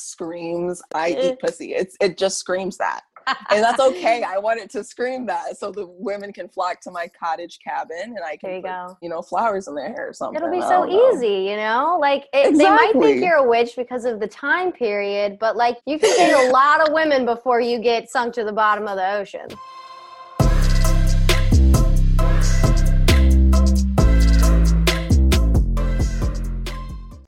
[0.00, 1.74] screams I eat pussy.
[1.74, 3.02] It's it just screams that.
[3.50, 4.22] and that's okay.
[4.22, 8.14] I want it to scream that so the women can flock to my cottage cabin
[8.16, 10.36] and I can you put, you know, flowers in their hair or something.
[10.36, 11.12] It'll be so know.
[11.12, 11.98] easy, you know?
[12.00, 15.78] Like, it, they might think you're a witch because of the time period, but like,
[15.86, 18.96] you can date a lot of women before you get sunk to the bottom of
[18.96, 19.48] the ocean.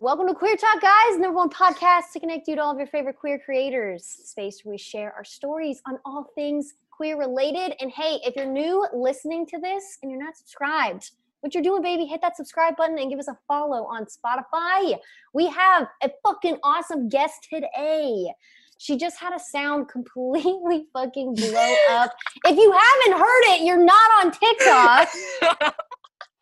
[0.02, 2.86] Welcome to Queer Talk, guys, number one podcast to connect you to all of your
[2.86, 4.02] favorite queer creators.
[4.06, 7.74] Space where we share our stories on all things queer related.
[7.80, 11.10] And hey, if you're new listening to this and you're not subscribed,
[11.40, 14.98] what you're doing, baby, hit that subscribe button and give us a follow on Spotify.
[15.34, 18.32] We have a fucking awesome guest today.
[18.78, 22.16] She just had a sound completely fucking blow up.
[22.46, 25.74] If you haven't heard it, you're not on TikTok.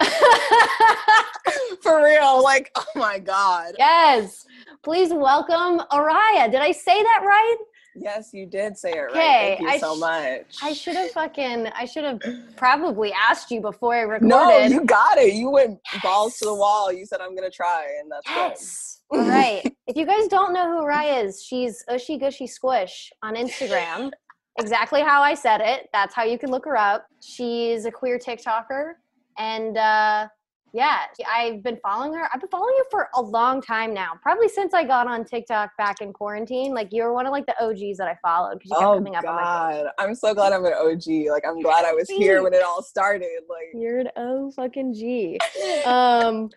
[1.83, 3.75] For real, like, oh my God.
[3.79, 4.45] yes.
[4.83, 6.51] Please welcome Arriah.
[6.51, 7.57] Did I say that right?
[7.95, 9.11] Yes, you did say it right.
[9.13, 10.57] Okay, Thank you I so sh- much.
[10.63, 12.21] I should have fucking, I should have
[12.57, 14.29] probably asked you before I recorded.
[14.29, 15.35] no, you got it.
[15.35, 16.93] You went balls to the wall.
[16.93, 19.01] You said I'm gonna try, and that's Yes.
[19.11, 19.65] All right.
[19.87, 24.11] If you guys don't know who Raya is, she's Ushy Gushy Squish on Instagram.
[24.59, 25.89] exactly how I said it.
[25.93, 27.07] That's how you can look her up.
[27.23, 28.93] She's a queer TikToker.
[29.39, 30.29] And uh,
[30.73, 32.29] yeah, I've been following her.
[32.33, 35.71] I've been following you for a long time now, probably since I got on TikTok
[35.79, 36.75] back in quarantine.
[36.75, 39.17] Like, you're one of like the OGs that I followed because you kept Oh coming
[39.17, 39.43] up on my.
[39.43, 41.31] God, I'm so glad I'm an OG.
[41.31, 43.41] Like I'm glad I was here when it all started.
[43.49, 45.39] Like You're an O fucking G.
[45.87, 46.51] um,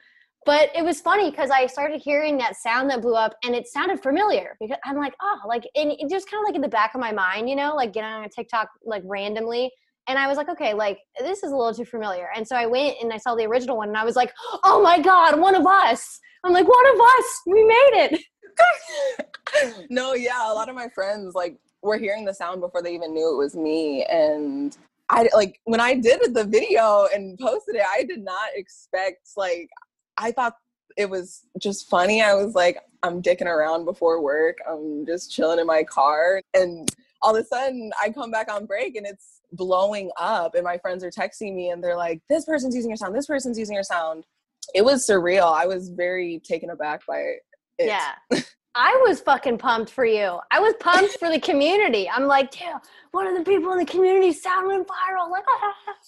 [0.46, 3.68] but it was funny because I started hearing that sound that blew up, and it
[3.68, 4.58] sounded familiar.
[4.60, 7.00] Because I'm like, oh, like, and it just kind of like in the back of
[7.00, 9.72] my mind, you know, like getting on a TikTok like randomly.
[10.08, 12.30] And I was like, okay, like this is a little too familiar.
[12.36, 14.82] And so I went and I saw the original one, and I was like, oh
[14.82, 16.20] my god, one of us.
[16.44, 17.42] I'm like, one of us.
[17.46, 18.22] We made it.
[19.90, 23.14] no, yeah, a lot of my friends like were hearing the sound before they even
[23.14, 24.78] knew it was me, and
[25.10, 29.70] I like when I did the video and posted it, I did not expect like
[30.18, 30.56] I thought
[30.98, 32.22] it was just funny.
[32.22, 34.58] I was like, I'm dicking around before work.
[34.70, 36.90] I'm just chilling in my car, and
[37.22, 40.78] all of a sudden I come back on break and it's blowing up, and my
[40.78, 43.16] friends are texting me and they're like, "This person's using your sound.
[43.16, 44.26] This person's using your sound."
[44.74, 45.54] It was surreal.
[45.54, 47.40] I was very taken aback by it.
[47.80, 48.16] Yeah.
[48.74, 50.40] I was fucking pumped for you.
[50.50, 52.10] I was pumped for the community.
[52.10, 52.70] I'm like, dude,
[53.12, 55.30] one of the people in the community sound went viral.
[55.30, 55.44] Like,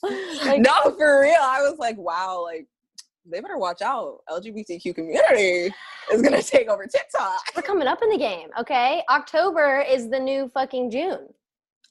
[0.46, 1.42] like no, for real.
[1.42, 2.68] I was like, wow, like
[3.30, 4.20] they better watch out.
[4.30, 5.74] LGBTQ community
[6.12, 7.42] is gonna take over TikTok.
[7.56, 9.04] we're coming up in the game, okay?
[9.10, 11.28] October is the new fucking June.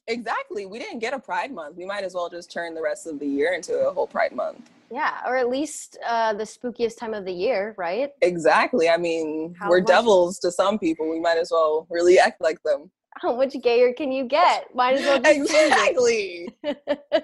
[0.07, 0.65] Exactly.
[0.65, 1.77] We didn't get a Pride Month.
[1.77, 4.33] We might as well just turn the rest of the year into a whole Pride
[4.33, 4.69] Month.
[4.91, 8.11] Yeah, or at least uh, the spookiest time of the year, right?
[8.21, 8.89] Exactly.
[8.89, 11.09] I mean, How we're much- devils to some people.
[11.09, 12.91] We might as well really act like them.
[13.15, 14.73] How much gayer can you get?
[14.75, 16.47] Might as well just change it.
[16.63, 17.23] exactly.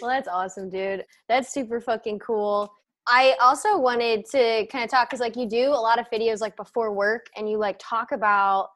[0.00, 1.04] well, that's awesome, dude.
[1.28, 2.72] That's super fucking cool.
[3.08, 6.40] I also wanted to kind of talk because, like, you do a lot of videos
[6.40, 8.68] like before work, and you like talk about,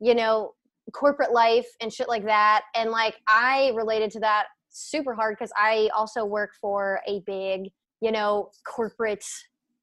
[0.00, 0.54] you know,
[0.92, 2.62] corporate life and shit like that.
[2.74, 7.70] And like, I related to that super hard because I also work for a big,
[8.00, 9.24] you know, corporate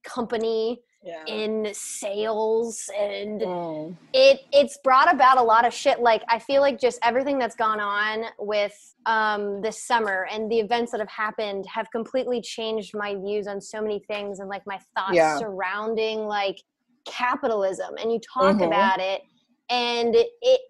[0.03, 1.23] company Yeah.
[1.27, 3.97] in sales and Mm.
[4.13, 7.55] it it's brought about a lot of shit like i feel like just everything that's
[7.55, 12.95] gone on with um this summer and the events that have happened have completely changed
[12.97, 15.37] my views on so many things and like my thoughts Yeah.
[15.37, 16.63] surrounding like
[17.05, 18.67] capitalism and you talk Mhm.
[18.67, 19.21] about it
[19.69, 20.61] and it, it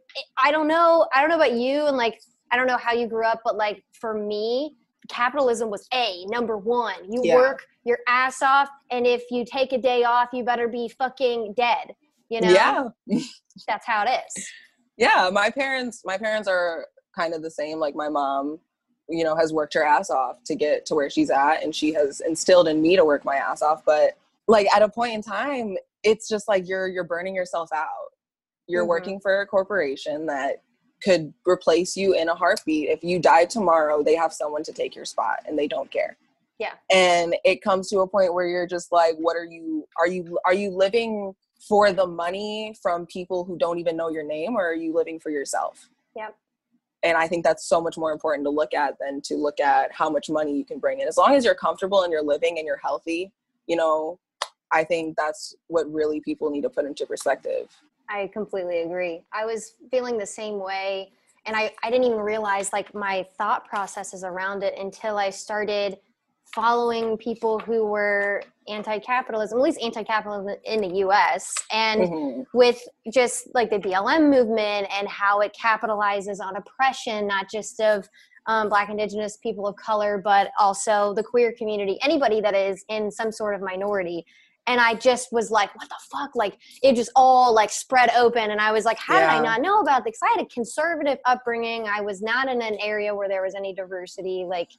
[0.43, 2.19] i don't know i don't know about you and like
[2.51, 4.75] i don't know how you grew up but like for me
[5.09, 7.35] capitalism was a number one you Yeah.
[7.35, 11.53] work your ass off and if you take a day off you better be fucking
[11.55, 11.93] dead
[12.29, 12.83] you know Yeah.
[13.67, 14.47] that's how it is
[14.97, 18.59] yeah my parents my parents are kind of the same like my mom
[19.09, 21.91] you know has worked her ass off to get to where she's at and she
[21.93, 24.17] has instilled in me to work my ass off but
[24.47, 27.87] like at a point in time it's just like you're you're burning yourself out
[28.69, 28.89] you're Mhm.
[28.89, 30.61] working for a corporation that
[31.03, 34.95] could replace you in a heartbeat if you die tomorrow they have someone to take
[34.95, 36.17] your spot and they don't care
[36.59, 36.73] Yeah.
[36.91, 40.39] and it comes to a point where you're just like what are you are you
[40.45, 41.35] are you living
[41.67, 45.19] for the money from people who don't even know your name or are you living
[45.19, 46.35] for yourself Yep.
[47.03, 49.91] and i think that's so much more important to look at than to look at
[49.93, 52.57] how much money you can bring in as long as you're comfortable and you're living
[52.57, 53.31] and you're healthy
[53.67, 54.19] you know
[54.71, 57.69] i think that's what really people need to put into perspective
[58.09, 59.21] I completely agree.
[59.31, 61.11] I was feeling the same way
[61.45, 65.97] and I, I didn't even realize like my thought processes around it until I started
[66.53, 71.53] following people who were anti-capitalism, at least anti-capitalism in the U.S.
[71.71, 72.41] and mm-hmm.
[72.53, 72.81] with
[73.13, 78.09] just like the BLM movement and how it capitalizes on oppression, not just of
[78.47, 83.11] um, Black, Indigenous, people of color, but also the queer community, anybody that is in
[83.11, 84.25] some sort of minority.
[84.69, 86.35] And I just was like, what the fuck?
[86.35, 88.51] Like, it just all like spread open.
[88.51, 89.31] And I was like, how yeah.
[89.31, 90.19] did I not know about this?
[90.23, 91.87] I had a conservative upbringing.
[91.87, 94.45] I was not in an area where there was any diversity.
[94.47, 94.69] Like,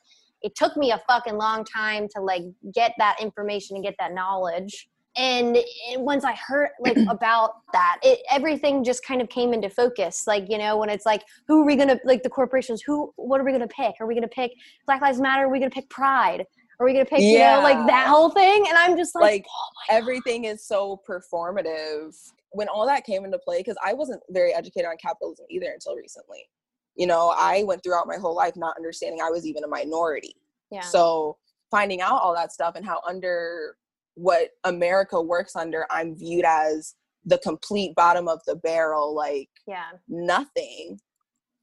[0.43, 2.43] it took me a fucking long time to like
[2.73, 5.59] get that information and get that knowledge and,
[5.97, 10.45] once i heard like about that it everything just kind of came into focus like
[10.49, 13.45] you know when it's like who are we gonna like the corporations who what are
[13.45, 14.53] we gonna pick are we gonna pick
[14.87, 16.47] black lives matter are we gonna pick pride
[16.81, 17.56] are we gonna pick yeah.
[17.56, 20.49] you know like that whole thing and i'm just like, like oh everything God.
[20.49, 22.17] is so performative
[22.53, 25.94] when all that came into play because i wasn't very educated on capitalism either until
[25.94, 26.49] recently
[26.97, 30.35] you know i went throughout my whole life not understanding i was even a minority
[30.71, 30.81] yeah.
[30.81, 31.37] so
[31.71, 33.76] finding out all that stuff and how under
[34.15, 36.94] what america works under i'm viewed as
[37.26, 40.99] the complete bottom of the barrel like yeah nothing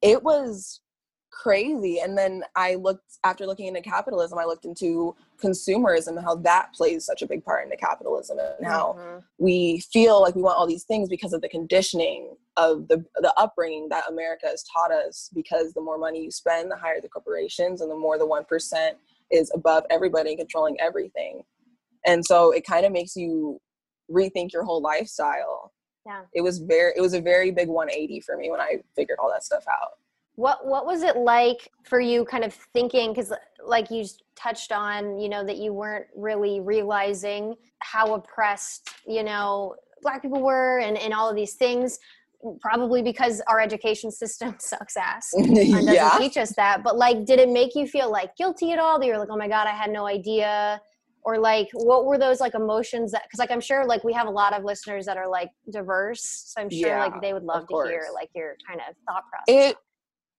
[0.01, 0.81] it was
[1.37, 1.99] crazy.
[1.99, 6.73] And then i looked after looking into capitalism i looked into consumerism and how that
[6.73, 9.19] plays such a big part into capitalism and how mm-hmm.
[9.37, 13.33] we feel like we want all these things because of the conditioning of the the
[13.37, 15.29] upbringing that america has taught us.
[15.33, 18.91] Because the more money you spend the higher the corporations and the more the 1%
[19.31, 21.43] is above everybody controlling everything.
[22.05, 23.59] And so it kind of makes you
[24.09, 25.73] rethink your whole lifestyle.
[26.05, 26.21] Yeah.
[26.33, 29.29] It was very it was a very big 180 for me when i figured all
[29.29, 29.91] that stuff out
[30.37, 33.33] what what was it like for you kind of thinking because
[33.65, 34.05] like you
[34.35, 40.41] touched on you know that you weren't really realizing how oppressed you know black people
[40.41, 41.99] were and, and all of these things
[42.61, 46.15] probably because our education system sucks ass and doesn't yeah.
[46.19, 49.07] teach us that but like did it make you feel like guilty at all that
[49.07, 50.79] you're like oh my god i had no idea
[51.23, 54.27] or like what were those like emotions that because like i'm sure like we have
[54.27, 57.43] a lot of listeners that are like diverse so i'm sure yeah, like they would
[57.43, 59.77] love to hear like your kind of thought process it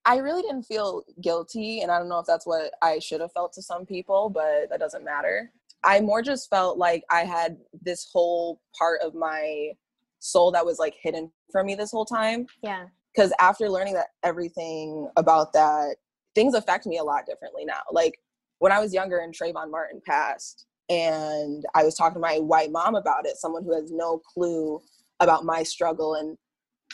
[0.09, 3.33] I really didn't feel guilty, and I don't know if that's what I should have
[3.33, 5.53] felt to some people, but that doesn't matter.
[5.85, 9.73] I more just felt like I had this whole part of my
[10.19, 12.47] soul that was like hidden from me this whole time.
[12.63, 12.87] Yeah.
[13.15, 15.97] Because after learning that everything about that,
[16.35, 17.81] things affect me a lot differently now.
[17.93, 18.19] Like
[18.61, 22.73] when I was younger and Trayvon Martin passed, and I was talking to my white
[22.73, 24.81] mom about it, someone who has no clue
[25.21, 26.39] about my struggle, and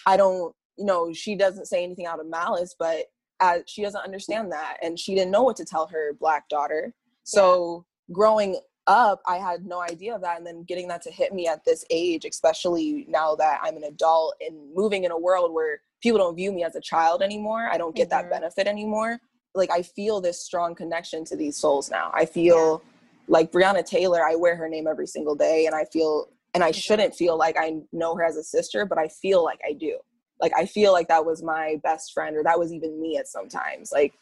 [0.04, 3.06] I don't you know, she doesn't say anything out of malice, but
[3.40, 4.78] as, she doesn't understand that.
[4.82, 6.94] And she didn't know what to tell her black daughter.
[7.24, 8.14] So yeah.
[8.14, 10.36] growing up, I had no idea of that.
[10.38, 13.84] And then getting that to hit me at this age, especially now that I'm an
[13.84, 17.68] adult and moving in a world where people don't view me as a child anymore,
[17.70, 18.28] I don't get mm-hmm.
[18.28, 19.18] that benefit anymore.
[19.54, 22.10] Like, I feel this strong connection to these souls now.
[22.12, 22.90] I feel yeah.
[23.28, 26.70] like Breonna Taylor, I wear her name every single day, and I feel, and I
[26.70, 26.78] mm-hmm.
[26.80, 29.98] shouldn't feel like I know her as a sister, but I feel like I do
[30.40, 33.28] like i feel like that was my best friend or that was even me at
[33.28, 34.14] sometimes like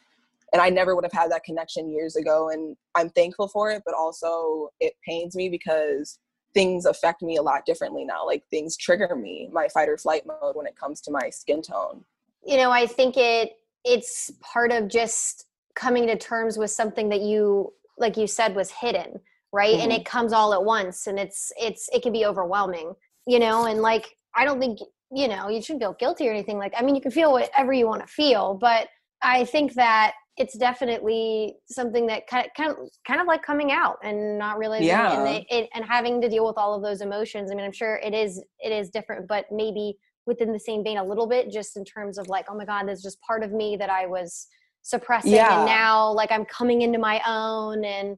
[0.52, 3.82] and i never would have had that connection years ago and i'm thankful for it
[3.84, 6.18] but also it pains me because
[6.54, 10.24] things affect me a lot differently now like things trigger me my fight or flight
[10.26, 12.04] mode when it comes to my skin tone.
[12.44, 13.52] You know i think it
[13.84, 18.70] it's part of just coming to terms with something that you like you said was
[18.70, 19.20] hidden
[19.54, 19.74] right?
[19.74, 19.82] Mm-hmm.
[19.82, 22.94] and it comes all at once and it's it's it can be overwhelming
[23.26, 23.66] you know?
[23.66, 24.78] And like i don't think
[25.14, 27.72] you know you shouldn't feel guilty or anything like i mean you can feel whatever
[27.72, 28.88] you want to feel but
[29.22, 33.70] i think that it's definitely something that kind of, kind of, kind of like coming
[33.70, 35.18] out and not realizing yeah.
[35.18, 37.50] and, they, it, and having to deal with all of those emotions.
[37.50, 40.96] I mean, I'm sure it is it is different, but maybe within the same vein
[40.96, 43.52] a little bit, just in terms of like, oh my God, there's just part of
[43.52, 44.46] me that I was
[44.82, 45.58] suppressing, yeah.
[45.58, 48.16] and now like I'm coming into my own and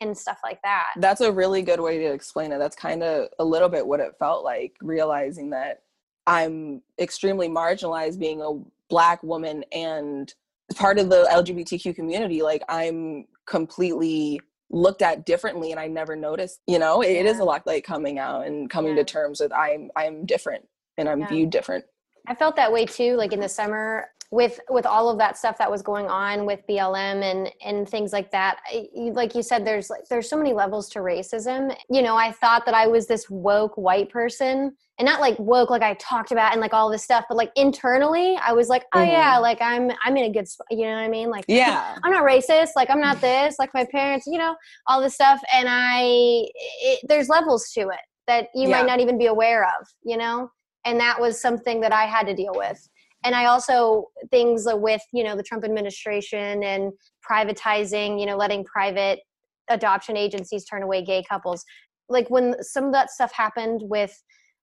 [0.00, 0.92] and stuff like that.
[0.98, 2.58] That's a really good way to explain it.
[2.58, 5.80] That's kind of a little bit what it felt like, realizing that
[6.26, 10.32] I'm extremely marginalized being a black woman and
[10.74, 12.42] part of the LGBTQ community.
[12.42, 14.40] Like I'm completely
[14.70, 17.20] looked at differently and I never noticed, you know, it, yeah.
[17.20, 19.02] it is a lot like coming out and coming yeah.
[19.02, 20.66] to terms with I'm I'm different
[20.98, 21.28] and I'm yeah.
[21.28, 21.84] viewed different.
[22.26, 25.58] I felt that way too, like in the summer with with all of that stuff
[25.58, 28.58] that was going on with BLM and and things like that.
[29.12, 31.76] like you said, there's like there's so many levels to racism.
[31.88, 35.70] You know, I thought that I was this woke white person and not like woke
[35.70, 38.84] like I talked about and like all this stuff, but like internally I was like,
[38.94, 39.10] oh mm-hmm.
[39.10, 40.66] yeah, like I'm I'm in a good spot.
[40.70, 41.30] You know what I mean?
[41.30, 42.70] Like yeah, I'm not racist.
[42.74, 43.56] Like I'm not this.
[43.58, 44.56] Like my parents, you know,
[44.86, 45.40] all this stuff.
[45.52, 48.80] And I it, there's levels to it that you yeah.
[48.80, 49.86] might not even be aware of.
[50.02, 50.50] You know,
[50.84, 52.88] and that was something that I had to deal with.
[53.26, 56.92] And I also things with you know the Trump administration and
[57.28, 59.18] privatizing, you know, letting private
[59.68, 61.64] adoption agencies turn away gay couples.
[62.08, 64.14] Like when some of that stuff happened with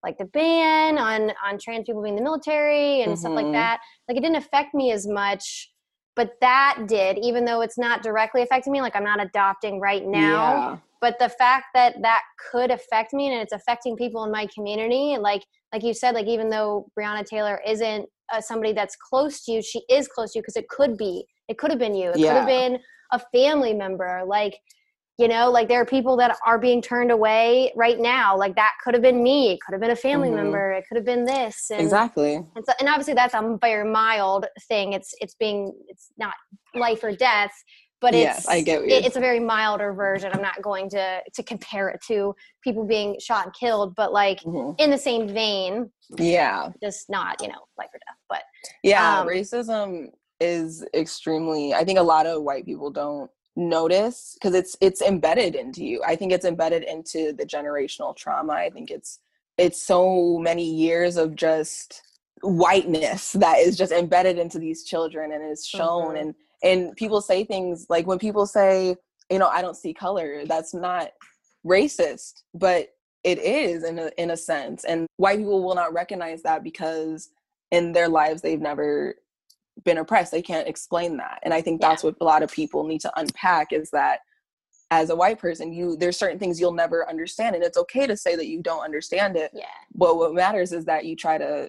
[0.01, 3.51] like the ban on on trans people being in the military and stuff like Mhm.
[3.51, 5.69] that, like it didn't affect me as much.
[6.15, 8.81] But that did, even though it's not directly affecting me.
[8.81, 10.81] Like I'm not adopting right now.
[11.03, 15.17] But the fact that that could affect me and it's affecting people in my community
[15.19, 15.43] like
[15.73, 19.61] like you said like even though Breonna Taylor isn't uh, somebody that's close to you
[19.61, 22.13] she is close to you because it could be it could have been you it
[22.13, 22.79] could have been
[23.11, 24.57] a family member like
[25.17, 28.71] you know like there are people that are being turned away right now like that
[28.81, 30.35] could have been me it could have been a family Mhm.
[30.35, 32.35] member it could have been this and Exactly.
[32.35, 36.33] and, so, and obviously that's a very mild thing it's it's being it's not
[36.73, 37.53] life or death
[38.03, 41.05] but it's Yes, I get it- it's a very milder version i'm not going to
[41.37, 44.75] to compare it to people being shot and killed but like Mhm.
[44.83, 46.69] in the same vein Yeah.
[46.83, 48.43] just not you know life or death but
[48.83, 54.53] Yeah, Um, racism is extremely I think a lot of white people don't notice because
[54.55, 55.97] it's it's embedded into you.
[56.05, 58.53] I think it's embedded into the generational trauma.
[58.53, 59.19] I think it's
[59.65, 62.01] it's so many years of just
[62.41, 66.19] whiteness that is just embedded into these children and is shown Mhm.
[66.21, 68.95] and and people say things like when people say,
[69.29, 71.09] you know, I don't see color, that's not
[71.65, 72.89] racist, but
[73.23, 74.83] it is in a in a sense.
[74.83, 77.29] And white people will not recognize that because
[77.71, 79.15] in their lives they've never
[79.83, 81.89] been oppressed they can't explain that and i think Yeah.
[81.89, 84.19] that's what a lot of people need to unpack is that
[84.91, 88.15] as a white person you there's certain things you'll never understand and it's okay to
[88.15, 89.65] say that you don't understand it yeah
[89.95, 91.67] but what matters is that you try to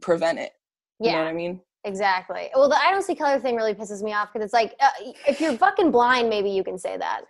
[0.00, 0.52] prevent it
[1.00, 1.10] yeah.
[1.10, 2.50] you know what i mean exactly.
[2.54, 4.88] Well the i don't see color thing really pisses me off because it's like uh,
[5.26, 7.22] if you're fucking blind maybe you can say that.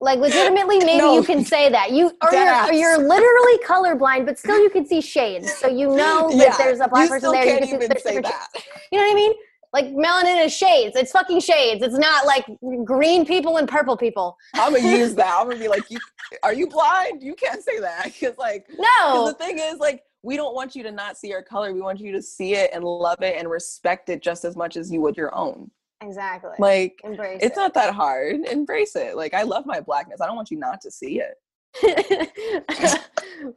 [0.00, 1.14] Like legitimately maybe No.
[1.14, 1.90] you can say that.
[1.92, 5.52] You or you're, or you're literally colorblind but still you can see shades.
[5.54, 7.88] So you know that Yeah, there's a black you person there you can see even
[7.88, 8.48] there's say that.
[8.54, 8.66] shades.
[8.92, 9.32] you know what i mean?
[9.72, 10.96] Like melanin is shades.
[10.96, 11.82] It's fucking shades.
[11.82, 12.46] It's not like
[12.84, 14.36] green people and purple people.
[14.54, 15.36] I'm gonna use that.
[15.38, 15.98] I'm gonna be like you
[16.42, 17.22] are you blind?
[17.22, 18.04] You can't say that.
[18.20, 19.26] Because like no.
[19.26, 22.00] the thing is like we don't want you to not see our color we want
[22.00, 25.00] you to see it and love it and respect it just as much as you
[25.00, 25.70] would your own
[26.02, 27.46] exactly like embrace it.
[27.46, 27.60] it's it.
[27.60, 30.80] not that hard embrace it like i love my blackness i don't want you not
[30.80, 31.34] to see it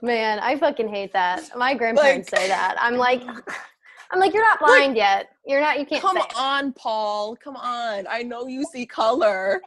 [0.02, 1.58] Man, I fucking hate that.
[1.58, 2.76] My grandparents Like- say that.
[2.78, 3.22] I'm like,
[4.12, 5.30] I'm like, you're not blind yet.
[5.46, 5.80] You're not.
[5.80, 6.24] You can't come say.
[6.24, 9.62] it." on paul come on i know you see color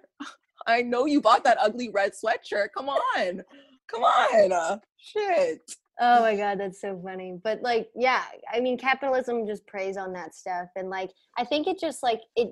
[0.66, 3.42] i know you bought that ugly red sweatshirt come on
[3.88, 7.38] come on shit Oh my god, that's so funny.
[7.42, 11.66] But like, yeah, I mean, capitalism just preys on that stuff, and like, I think
[11.68, 12.50] it just like it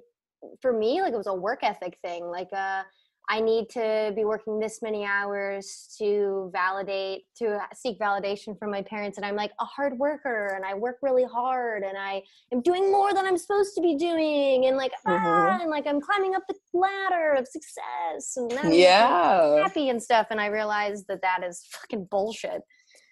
[0.62, 2.24] for me, like it was a work ethic thing.
[2.24, 2.82] Like, uh,
[3.28, 8.82] I need to be working this many hours to validate, to seek validation from my
[8.82, 12.60] parents, and I'm like a hard worker, and I work really hard, and I am
[12.62, 15.62] doing more than I'm supposed to be doing, and like, ah, Mhm.
[15.62, 20.40] and like I'm climbing up the ladder of success, and yeah happy and stuff, and
[20.40, 22.62] I realized that that is fucking bullshit.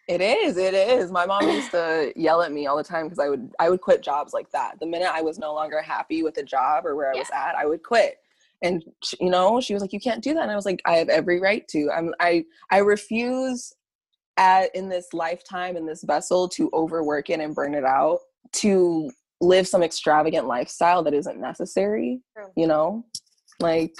[0.08, 0.56] It is.
[0.56, 1.12] It is.
[1.12, 3.82] My mom used to yell at me all the time because I would I would
[3.82, 4.80] quit jobs like that.
[4.80, 7.20] The minute I was no longer happy with a job or where I Yeah.
[7.20, 8.16] was at, I would quit.
[8.62, 10.80] And sh- you know, she was like, "You can't do that." And I was like,
[10.86, 11.90] "I have every right to.
[11.90, 13.72] I'm I I refuse
[14.38, 18.20] at in this lifetime in this vessel to overwork it and burn it out
[18.52, 19.10] to
[19.40, 22.22] live some extravagant lifestyle that isn't necessary.
[22.34, 22.46] True.
[22.56, 23.04] You know,
[23.60, 23.94] like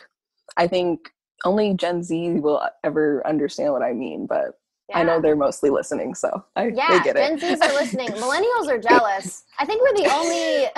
[0.57, 1.11] I think
[1.45, 4.55] only Gen Z will uh, ever understand what I mean, but
[4.95, 7.41] I know they're mostly listening, so I Yeah, they get Gen it.
[7.61, 8.09] Zs are listening.
[8.13, 9.45] Millennials are jealous.
[9.59, 10.67] I think we're the only.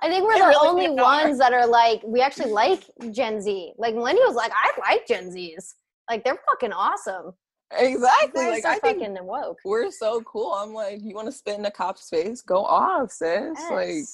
[0.00, 3.40] I think we're They the really only ones that are like we actually like Gen
[3.40, 3.72] Z.
[3.78, 5.74] Like millennials, like I like Gen Zs.
[6.10, 7.32] Like they're fucking awesome.
[7.72, 8.30] exactly.
[8.42, 9.58] They're Like so I think fucking woke.
[9.64, 10.52] we're so cool.
[10.52, 12.42] I'm like, you want to spit in a cop's face?
[12.42, 13.58] Go off, sis.
[13.70, 14.04] Like,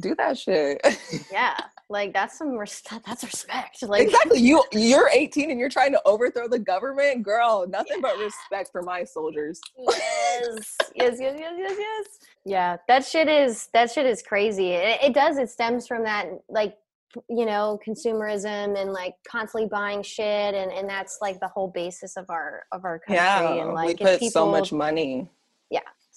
[0.00, 0.80] do that shit.
[1.32, 1.56] yeah,
[1.90, 3.06] like that's some respect.
[3.06, 3.82] That's respect.
[3.82, 4.40] Like exactly.
[4.48, 7.66] You you're 18 and you're trying to overthrow the government, girl.
[7.68, 9.60] Nothing but respect for my soldiers.
[9.78, 12.06] yes, yes, yes, yes, yes, yes.
[12.44, 14.70] Yeah, that shit is that shit is crazy.
[14.72, 15.38] It, it does.
[15.38, 16.76] It stems from that, like
[17.28, 22.16] you know, consumerism and like constantly buying shit, and and that's like the whole basis
[22.16, 23.16] of our of our country.
[23.16, 25.28] Yeah, and like we put so much money.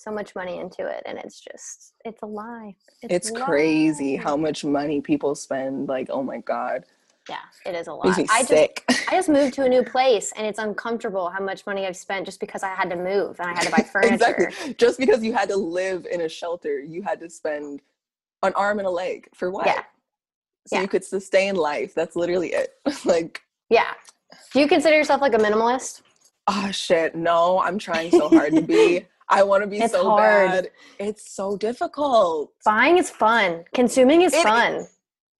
[0.01, 2.75] So much money into it, and it's just it's a lie.
[3.03, 5.87] It's a crazy how much money people spend.
[5.87, 6.85] Like, oh my god,
[7.29, 8.07] yeah, it is a lot.
[8.29, 11.85] I just i just moved to a new place, and it's uncomfortable how much money
[11.85, 14.13] I've spent just because I had to move and I had to buy furniture.
[14.15, 14.73] exactly.
[14.73, 17.81] Just because you had to live in a shelter, you had to spend
[18.43, 19.67] an arm and a leg for what?
[19.67, 19.83] Yeah.
[20.67, 20.81] So Yeah.
[20.81, 21.93] you could sustain life.
[21.93, 22.73] That's literally it.
[23.05, 23.93] like, Yeah.
[24.53, 26.01] Do you consider yourself like a minimalist?
[26.47, 29.05] oh shit, no, I'm trying so hard to be.
[29.31, 30.49] I want to be It's so hard.
[30.51, 30.71] bad.
[30.99, 32.51] It's so difficult.
[32.65, 33.63] Buying is fun.
[33.73, 34.87] Consuming is It- fun.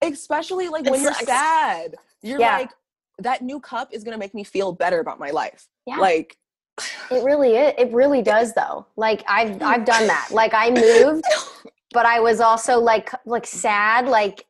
[0.02, 1.26] Especially like It when you're sucks.
[1.28, 1.96] sad.
[2.24, 2.58] You're Yeah.
[2.60, 2.72] like,
[3.20, 5.68] that new cup is gonna make me feel better about my life.
[5.86, 5.98] Yeah.
[5.98, 6.38] Like
[7.12, 7.74] It really is.
[7.78, 8.88] It really does though.
[8.96, 10.30] Like I've I've done that.
[10.32, 11.26] Like I moved,
[11.94, 14.46] but I was also like like sad, like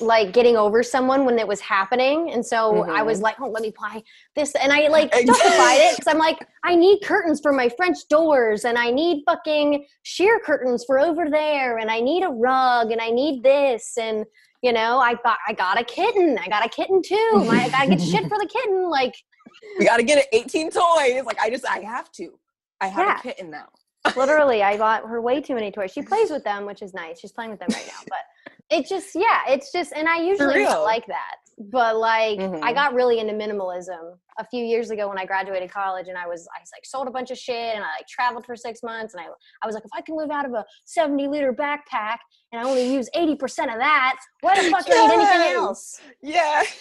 [0.00, 2.30] like getting over someone when it was happening.
[2.30, 3.22] And so I was Mhm.
[3.22, 4.02] like, oh, let me apply
[4.34, 4.54] this.
[4.54, 8.64] And I like justified it because I'm like, I need curtains for my French doors
[8.64, 13.00] and I need fucking sheer curtains for over there and I need a rug and
[13.00, 13.96] I need this.
[13.98, 14.26] And,
[14.62, 16.38] you know, I bought, I got a kitten.
[16.38, 17.44] I got a kitten too.
[17.46, 18.90] My, I gotta get shit for the kitten.
[18.90, 19.14] Like,
[19.78, 21.24] we gotta get it 18 toys.
[21.24, 22.38] Like I just I have to.
[22.80, 23.18] I have Yeah.
[23.18, 23.68] a kitten now.
[24.16, 27.18] literally i bought her way too many toys she plays with them which is nice
[27.18, 28.20] she's playing with them right now but
[28.70, 31.36] it just yeah it's just and i usually don't like that
[31.70, 32.42] but like i
[32.72, 32.74] Mhm.
[32.74, 36.46] got really into minimalism a few years ago when i graduated college and i was
[36.54, 39.22] i like sold a bunch of shit and i like traveled for six months and
[39.22, 39.26] i,
[39.62, 42.18] I was like if i can live out of a 70 liter backpack
[42.52, 43.34] and i only use 80%
[43.72, 46.62] of that why the fuck do i need anything else Yeah.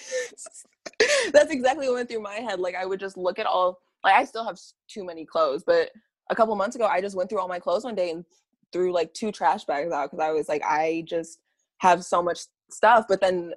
[1.32, 2.60] That's exactly what went through my head.
[2.60, 5.90] Like I would just look at all like I still have too many clothes, but
[6.30, 8.24] a couple months ago I just went through all my clothes one day and
[8.72, 11.40] threw like two trash bags out because I was like I just
[11.80, 13.06] have so much stuff.
[13.08, 13.54] But then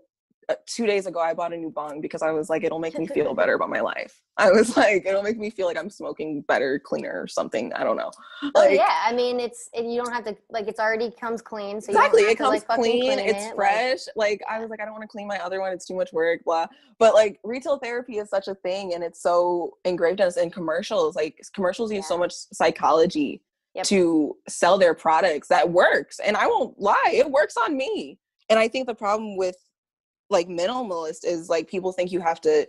[0.51, 2.99] uh, two days ago I bought a new bong because I was like it'll make
[2.99, 4.23] me feel better about my life.
[4.39, 7.71] I was like it'll make me feel like I'm smoking better, cleaner or something.
[7.75, 8.11] I don't know.
[8.55, 11.81] oh yeah i mean it's it, you don't have to like it's already comes clean
[11.81, 14.71] so exactly have it to, comes like, clean, clean it's it, fresh like, i was
[14.71, 16.67] like i don't want to clean my other one it's too much work blah
[16.99, 20.51] but like retail therapy is such a thing and it's so engraved in us in
[20.51, 23.43] commercials like commercials use so much psychology
[23.75, 23.85] Yep.
[23.87, 28.59] to sell their products that works and i won't lie it works on me and
[28.59, 29.57] i think the problem with
[30.31, 32.67] like minimalist is like people think you have to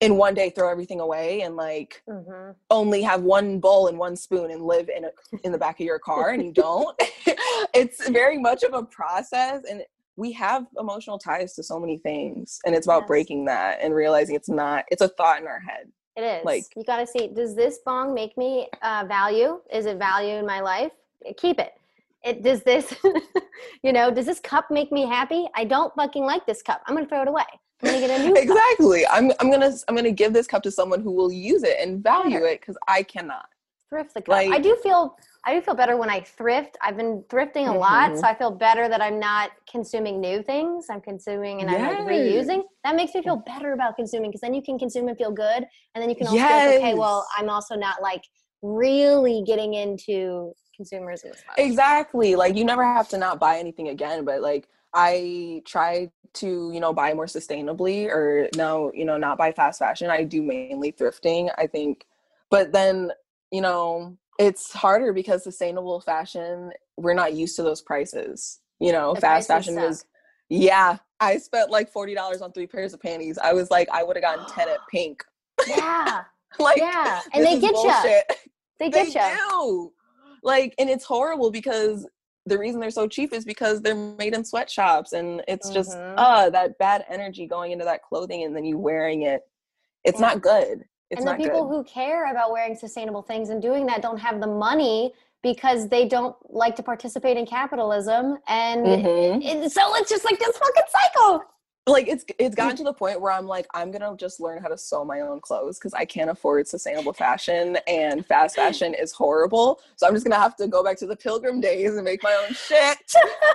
[0.00, 2.54] in one day throw everything away and like Mhm.
[2.70, 5.10] only have one bowl and one spoon and live in a
[5.44, 6.96] in the back of your car and you don't
[7.74, 9.82] it's very much of a process and
[10.16, 13.08] we have emotional ties to so many things and it's about Yes.
[13.08, 16.44] breaking that and realizing it's not it's a thought in our head It is.
[16.44, 19.60] Like- you got to see, does this bong make me uh, value?
[19.72, 20.92] Is it value in my life?
[21.36, 21.72] Keep it.
[22.24, 22.94] It does this,
[23.82, 25.48] you know, does this cup make me happy?
[25.56, 26.82] I don't fucking like this cup.
[26.86, 27.42] I'm going to throw it away.
[27.82, 28.42] I'm going to get a new cup.
[28.44, 31.76] exactly i'm i'm gonna i'm gonna give this cup to someone who will use it
[31.80, 33.46] and value it because i cannot
[33.92, 34.36] Thrift the cup.
[34.36, 36.78] I do feel, I do feel better when I thrift.
[36.80, 38.20] I've been thrifting a lot, Mhm.
[38.20, 40.86] so I feel better that I'm not consuming new things.
[40.88, 42.62] I'm consuming and I'm like reusing.
[42.84, 45.66] That makes me feel better about consuming because then you can consume and feel good,
[45.94, 48.22] and then you can also be like, okay, well, I'm also not like
[48.62, 51.58] really getting into consumerism as much.
[51.58, 56.70] exactly like you never have to not buy anything again but like i try to
[56.72, 60.40] you know buy more sustainably or no you know not buy fast fashion i do
[60.42, 62.06] mainly thrifting i think
[62.50, 63.10] but then
[63.50, 69.14] you know it's harder because sustainable fashion we're not used to those prices you know
[69.14, 69.84] The fast fashion suck.
[69.84, 70.04] was
[70.48, 74.16] yeah i spent like $40 on three pairs of panties i was like i would
[74.16, 75.22] have gotten 10 at pink
[75.68, 76.24] Yeah,
[76.58, 77.72] like yeah, and they get you.
[77.82, 78.24] bullshit.
[78.80, 79.38] They they get you.
[79.50, 79.92] do.
[80.42, 82.08] Like, and it's horrible because
[82.46, 86.14] the reason they're so cheap is because they're made in sweatshops, and it's just Mhm.
[86.18, 89.42] uh that bad energy going into that clothing, and then you wearing it.
[90.02, 90.26] It's Yeah.
[90.28, 90.84] not good.
[91.12, 91.76] It's and the people good.
[91.76, 96.08] who care about wearing sustainable things and doing that don't have the money because they
[96.08, 99.44] don't like to participate in capitalism, and Mhm.
[99.44, 101.44] it- so it's just like this fucking cycle.
[101.88, 104.68] Like it's it's gotten to the point where I'm like I'm gonna just learn how
[104.68, 109.10] to sew my own clothes because I can't afford sustainable fashion and fast fashion is
[109.12, 109.80] horrible.
[109.96, 112.32] So I'm just gonna have to go back to the pilgrim days and make my
[112.46, 112.98] own shit.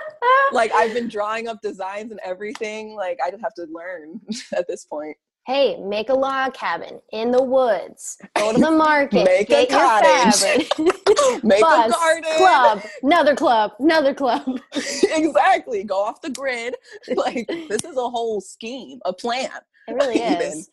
[0.52, 2.94] like I've been drawing up designs and everything.
[2.94, 4.20] Like I just have to learn
[4.54, 5.16] at this point.
[5.48, 8.18] Hey, make a log cabin in the woods.
[8.36, 9.24] Go to the market.
[9.24, 10.34] Make a your cottage.
[10.34, 10.78] fabric.
[11.42, 12.24] Make Bus, a garden.
[12.36, 14.60] club, another club, another club.
[14.74, 15.84] exactly.
[15.84, 16.76] Go off the grid.
[17.08, 19.50] Like this is a whole scheme, a plan.
[19.88, 20.70] It really is.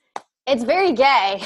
[0.48, 1.42] It's very gay.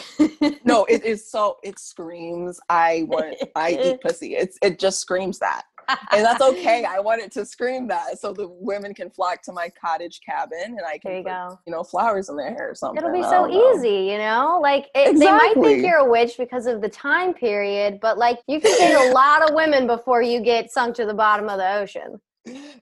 [0.66, 4.36] No, it is so it screams I want I eat pussy.
[4.36, 5.64] It's it just screams that.
[6.12, 6.86] And that's okay.
[6.90, 10.78] I want it to scream that so the women can flock to my cottage cabin
[10.78, 12.98] and I can you put, you know, flowers in their hair or something.
[12.98, 13.76] It'll be so know.
[13.76, 14.60] easy, you know?
[14.62, 18.40] Like, it, they might think you're a witch because of the time period, but like,
[18.48, 21.58] you can date a lot of women before you get sunk to the bottom of
[21.58, 22.20] the ocean.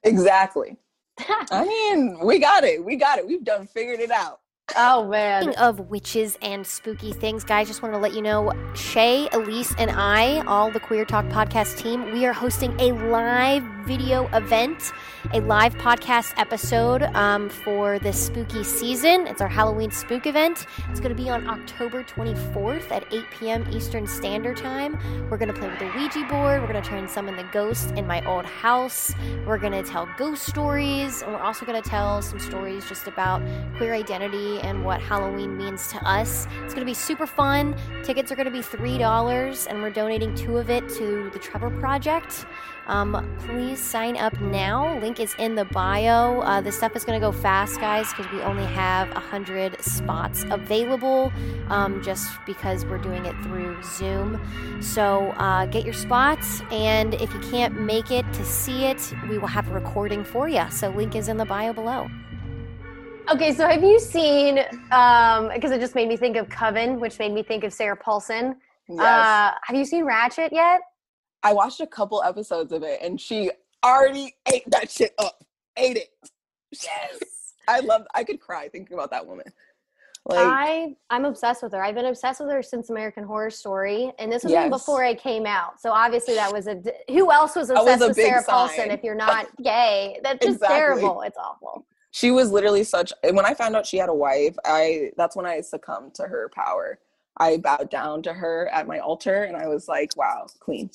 [0.03, 0.77] Exactly.
[1.51, 2.83] I mean, we got it.
[2.83, 3.27] We got it.
[3.27, 4.39] We've done figured it out.
[4.75, 5.43] Oh, man.
[5.43, 9.73] Speaking of witches and spooky things, guys, just wanted to let you know Shay, Elise,
[9.77, 14.91] and I, all the Queer Talk podcast team, we are hosting a live video event
[15.33, 19.27] a live podcast episode um, for this spooky season.
[19.27, 20.65] It's our Halloween spook event.
[20.89, 23.67] It's going to be on October 24th at 8 p.m.
[23.71, 24.97] Eastern Standard Time.
[25.29, 26.61] We're going to play with the Ouija board.
[26.61, 29.13] We're going to try and summon the ghost in my old house.
[29.45, 33.07] We're going to tell ghost stories, and we're also going to tell some stories just
[33.07, 33.41] about
[33.77, 36.47] queer identity and what Halloween means to us.
[36.63, 37.75] It's going to be super fun.
[38.03, 41.69] Tickets are going to be $3, and we're donating two of it to the Trevor
[41.69, 42.45] Project.
[42.87, 44.97] Um, please sign up now.
[44.99, 46.39] Link is in the bio.
[46.41, 50.45] Uh, this stuff is going to go fast, guys, because we only have 100 spots
[50.49, 51.31] available
[51.67, 54.41] um, just because we're doing it through Zoom.
[54.81, 59.37] So uh, get your spots, and if you can't make it to see it, we
[59.37, 60.65] will have a recording for you.
[60.71, 62.09] So link is in the bio below.
[63.29, 64.59] Okay, so have you seen?
[64.91, 67.97] Um, because it just made me think of Coven, which made me think of Sarah
[67.97, 68.55] Paulson.
[68.87, 68.99] Yes.
[69.01, 70.79] Uh, have you seen Ratched yet?
[71.43, 73.51] I watched a couple episodes of it and she
[73.85, 75.43] already ate that shit up.
[75.75, 76.09] Ate it.
[76.71, 77.19] Yes.
[77.67, 79.45] I love I could cry thinking about that woman.
[80.25, 81.83] Like I I'm obsessed with her.
[81.83, 84.69] I've been obsessed with her since American Horror Story, and this was Yes.
[84.69, 85.79] before I came out.
[85.81, 88.45] So obviously that was a Who else was was obsessed a with Sarah sign.
[88.55, 88.91] Paulson?
[88.91, 90.77] If you're not gay, that's just Exactly.
[90.77, 91.21] terrible.
[91.21, 91.85] It's awful.
[92.17, 95.35] She was literally such and when I found out she had a wife, I that's
[95.35, 96.97] when I succumbed to her power.
[97.39, 100.89] I bowed down to her at my altar and I was like, wow, queen.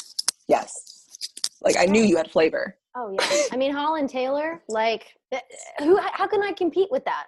[0.48, 1.18] Yes.
[1.60, 2.76] Like I knew you had flavor.
[2.96, 3.42] Oh yeah.
[3.52, 5.38] I mean Holland Taylor, like eh,
[5.78, 5.96] who?
[5.96, 7.26] How can I compete with that?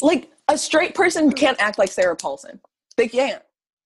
[0.00, 2.60] Like a straight person can't act like Sarah Paulson.
[2.96, 3.42] They can't.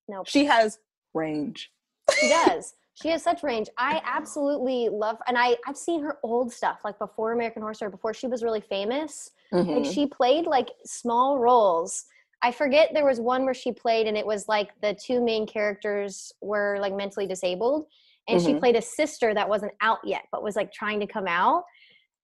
[0.09, 0.79] No, She has
[1.15, 1.73] range.
[2.21, 2.75] she does.
[3.01, 3.69] She has such range.
[3.77, 7.91] I absolutely love, and I I've seen her old stuff, like before American Horror Story,
[7.91, 9.31] before she was really famous.
[9.53, 9.95] Like Mhm.
[9.95, 12.07] she played like small roles.
[12.43, 15.47] I forget there was one where she played, and it was like the two main
[15.47, 17.87] characters were like mentally disabled,
[18.29, 18.61] and she Mhm.
[18.61, 21.65] played a sister that wasn't out yet, but was like trying to come out.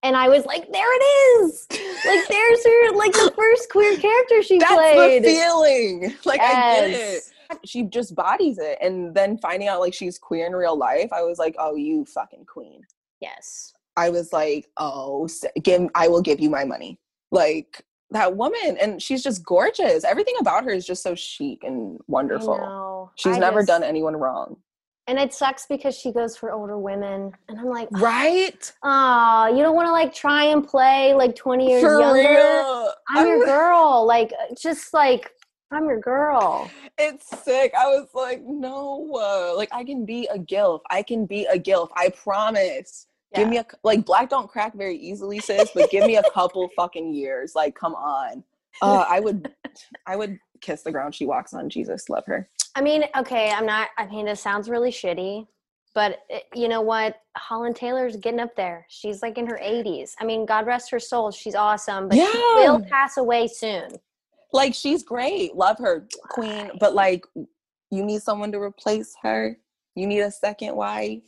[0.02, 1.04] And I was like, there it
[1.44, 1.66] is!
[1.70, 5.22] Like there's her, like the first queer character she That's played.
[5.22, 6.16] the feeling.
[6.24, 7.22] Like I get it.
[7.64, 11.22] She just bodies it, and then finding out like she's queer in real life, I
[11.22, 12.82] was like, "Oh, you fucking queen."
[13.20, 13.72] Yes.
[13.96, 15.28] I was like, "Oh,
[15.62, 16.98] give I will give you my money."
[17.30, 20.04] Like that woman, and she's just gorgeous.
[20.04, 23.10] Everything about her is just so chic and wonderful.
[23.16, 24.56] She's I never just- done anyone wrong,
[25.06, 28.72] And it sucks because she goes for older women, and I'm like, right?
[28.82, 32.20] oh, you don't want to like try and play like 20 years For younger.
[32.20, 32.92] real.
[33.08, 34.06] I'm your I'm- girl.
[34.06, 35.30] Like, uh, just like
[35.72, 36.70] I'm your girl.
[36.98, 37.72] It's sick.
[37.78, 40.80] I was like, no, uh, like I can be a gilf.
[40.90, 41.88] I can be a gilf.
[41.96, 43.06] I promise.
[43.34, 45.70] Give me a like black don't crack very easily, sis.
[45.74, 47.54] But give me a couple fucking years.
[47.54, 48.44] Like, come on.
[48.82, 49.54] Uh, I would,
[50.06, 51.70] I would kiss the ground she walks on.
[51.70, 52.48] Jesus, love her.
[52.74, 53.88] I mean, okay, I'm not.
[53.96, 55.46] I mean, this sounds really shitty,
[55.94, 57.20] but it, you know what?
[57.36, 58.84] Holland Taylor's getting up there.
[58.90, 60.12] She's like in her 80s.
[60.20, 61.30] I mean, God rest her soul.
[61.30, 63.92] She's awesome, but she will pass away soon.
[64.52, 65.54] Like, she's great.
[65.54, 66.70] Love her, queen.
[66.78, 67.24] But like,
[67.90, 69.56] you need someone to replace her.
[69.94, 71.22] You need a second wife.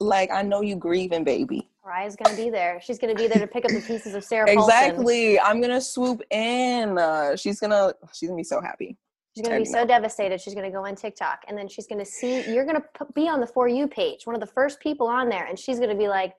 [0.00, 1.68] Like, I know you grieving, baby.
[1.84, 2.80] Raya's gonna be there.
[2.82, 4.62] She's gonna be there to pick up the pieces of Sarah Paulson.
[4.62, 5.40] Exactly.
[5.40, 6.98] I'm gonna swoop in.
[6.98, 8.96] Uh, she's gonna, she's gonna be so happy.
[9.34, 9.86] She's gonna be so know.
[9.86, 10.40] devastated.
[10.40, 13.40] She's gonna go on TikTok, and then she's gonna see you're gonna p- be on
[13.40, 16.08] the for you page, one of the first people on there, and she's gonna be
[16.08, 16.34] like,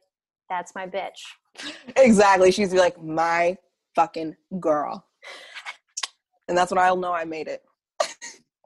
[0.50, 1.20] "That's my bitch."
[1.96, 2.52] Exactly.
[2.52, 3.58] She's be like, my
[3.96, 5.06] fucking girl.
[6.50, 7.62] And that's when I'll know I made it.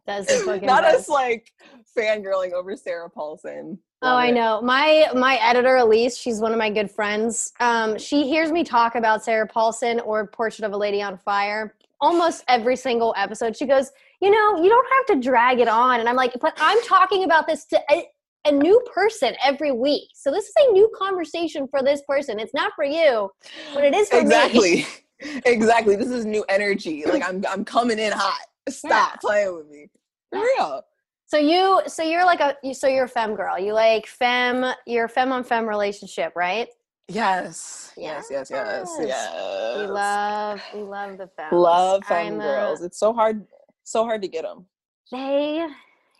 [0.08, 1.02] That's the fucking Not best.
[1.02, 1.52] us like
[1.96, 3.78] fangirling over Sarah Paulson.
[4.02, 4.32] Oh, I it.
[4.34, 4.62] know.
[4.62, 7.54] My my editor Elise, she's one of my good friends.
[7.60, 11.76] Um, she hears me talk about Sarah Paulson or Portrait of a Lady on Fire
[12.02, 13.56] almost every single episode.
[13.56, 13.92] She goes,
[14.22, 17.24] "You know, you don't have to drag it on." And I'm like, "But I'm talking
[17.24, 18.06] about this to a,
[18.46, 20.10] a new person every week.
[20.14, 22.40] So this is a new conversation for this person.
[22.40, 23.30] It's not for you,
[23.74, 24.86] but it is for me." Exactly.
[25.46, 25.96] exactly.
[25.96, 27.04] This is new energy.
[27.06, 28.40] Like I'm I'm coming in hot.
[28.70, 29.16] Stop Yeah.
[29.22, 29.90] playing with me.
[30.32, 30.46] For Yeah.
[30.58, 30.82] real.
[31.26, 33.58] So you, so you're like a, you, so you're a femme girl.
[33.58, 36.68] You like femme, you're a femme on femme relationship, right?
[37.08, 37.92] Yes.
[37.98, 39.08] Yes, yes, yes, Yes.
[39.08, 39.78] yes.
[39.80, 41.54] We love, we love the femmes.
[41.54, 42.82] love femme I'm a- girls.
[42.84, 43.46] It's so hard
[43.84, 44.66] so hard to get them.
[45.12, 45.66] They,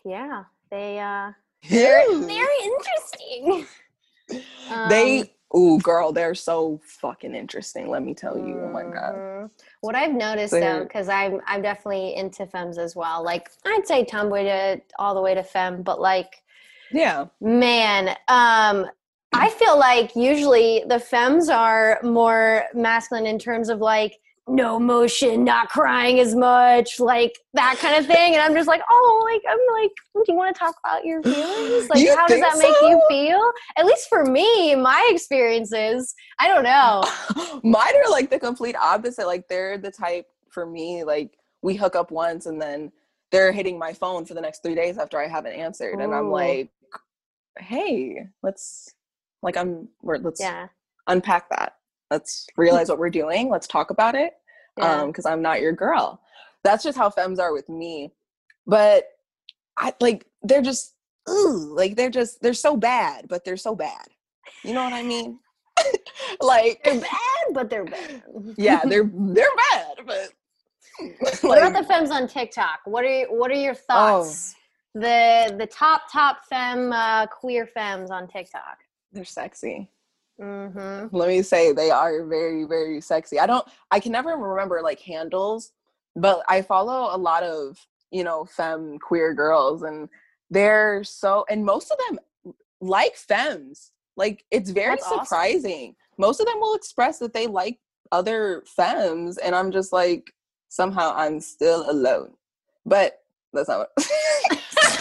[0.04, 1.30] yeah, they, uh,
[1.68, 3.66] they're, they're interesting.
[4.88, 5.26] they Um,
[5.56, 9.50] ooh girl they're so fucking interesting let me tell you oh my god Mhm.
[9.80, 13.22] What I've noticed though, because I'm I'm definitely into femmes as well.
[13.22, 16.42] Like I'd say tomboy to all the way to femme, but like
[16.90, 18.86] yeah man, um,
[19.32, 25.42] I feel like usually the femmes are more masculine in terms of like no emotion,
[25.42, 28.34] not crying as much, like that kind of thing.
[28.34, 31.22] And I'm just like, oh, like I'm like, do you want to talk about your
[31.22, 31.88] feelings?
[31.88, 33.40] Like, You how does that make you feel?
[33.76, 37.02] At least for me, my experiences, I don't know.
[37.64, 39.26] Mine are like the complete opposite.
[39.26, 42.92] Like they're the type for me, like we hook up once and then
[43.32, 46.00] they're hitting my phone for the next three days after I haven't answered.
[46.00, 46.70] And I'm like,
[47.58, 48.94] hey, let's
[49.42, 50.68] like I'm we're let's Yeah.
[51.06, 51.76] unpack that.
[52.14, 53.50] Let's realize what we're doing.
[53.50, 54.32] Let's talk about it.
[54.78, 55.00] yeah.
[55.02, 56.20] Um, because I'm not your girl.
[56.62, 58.12] That's just how femmes are with me.
[58.66, 59.04] But
[59.76, 60.94] I like they're just
[61.28, 64.06] ooh, like they're just they're so bad, but they're so bad.
[64.62, 65.38] You know what I mean?
[66.40, 68.22] like they're bad, but they're bad.
[68.56, 70.28] yeah, they're they're bad, but
[71.20, 72.80] What like, about the femmes on TikTok?
[72.84, 73.58] What are what are Oh.
[73.68, 74.54] your thoughts?
[74.94, 78.78] The the top top femme uh, queer femmes on TikTok.
[79.12, 79.90] they're sexy.
[80.40, 81.16] Mm-hmm.
[81.16, 83.38] Let me say they are very very sexy.
[83.38, 85.72] I don't I can never remember like handles,
[86.16, 87.78] but I follow a lot of,
[88.10, 90.08] you know, femme queer girls and
[90.50, 92.18] they're so and most of them
[92.80, 93.92] like femmes.
[94.16, 95.24] Like it's very That's awesome.
[95.24, 95.96] surprising.
[96.18, 97.78] Most of them will express that they like
[98.12, 100.32] other femmes and I'm just like
[100.68, 102.32] somehow I'm still alone.
[102.84, 103.20] But
[103.52, 104.10] that's not what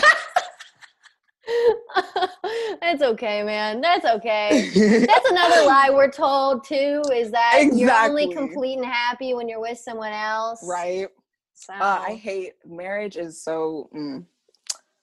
[2.81, 3.81] That's okay, man.
[3.81, 4.69] That's okay.
[5.05, 7.01] That's another lie we're told too.
[7.13, 11.07] Is that you're only complete and happy when you're with someone else, right.
[11.53, 14.25] So Uh, I hate marriage is so mm,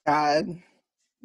[0.05, 0.61] God.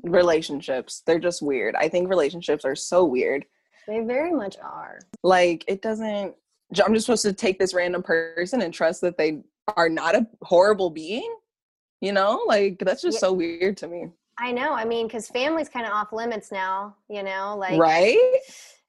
[0.02, 1.74] Relationships, they're just weird.
[1.74, 3.44] I think relationships are so weird.
[3.88, 4.98] they very much are.
[5.22, 6.34] Like it doesn't
[6.84, 9.42] I'm just supposed to take this random person and trust that they
[9.76, 11.34] are not a horrible being?
[12.00, 12.42] You know?
[12.46, 13.20] Like that's just Yeah.
[13.28, 14.10] so weird to me.
[14.38, 14.74] I know.
[14.74, 16.94] I mean, because family's kind of off limits now.
[17.08, 18.40] You know, like right?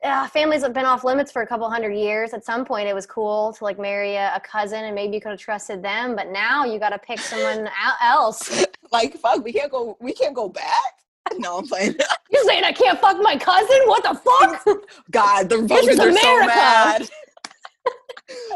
[0.03, 2.33] uh, families have been off limits for a couple hundred years.
[2.33, 5.21] At some point, it was cool to like marry a, a cousin, and maybe you
[5.21, 6.15] could have trusted them.
[6.15, 7.69] But now you got to pick someone
[8.03, 8.65] else.
[8.91, 10.93] Like fuck, we can't go we can't go back.
[11.39, 11.93] No, I'm playing.
[12.31, 13.77] You're saying I can't fuck my cousin?
[13.85, 14.79] What the fuck?
[15.11, 17.09] God, the Republicans are so mad.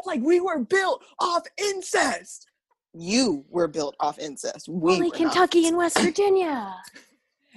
[0.05, 2.47] like we were built off incest.
[2.93, 4.67] You were built off incest.
[4.67, 5.67] We Only Kentucky not.
[5.69, 6.75] and West Virginia.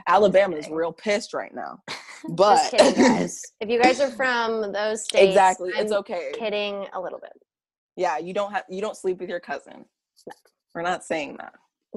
[0.06, 1.82] Alabama's real pissed right now.
[2.26, 3.42] But Just kidding, guys.
[3.60, 6.32] if you guys are from those states, exactly, I'm it's okay.
[6.38, 7.32] kidding a little bit.
[7.96, 9.84] Yeah, you don't have you don't sleep with your cousin.
[10.74, 11.52] We're not saying that.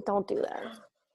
[0.06, 0.64] Don't do that.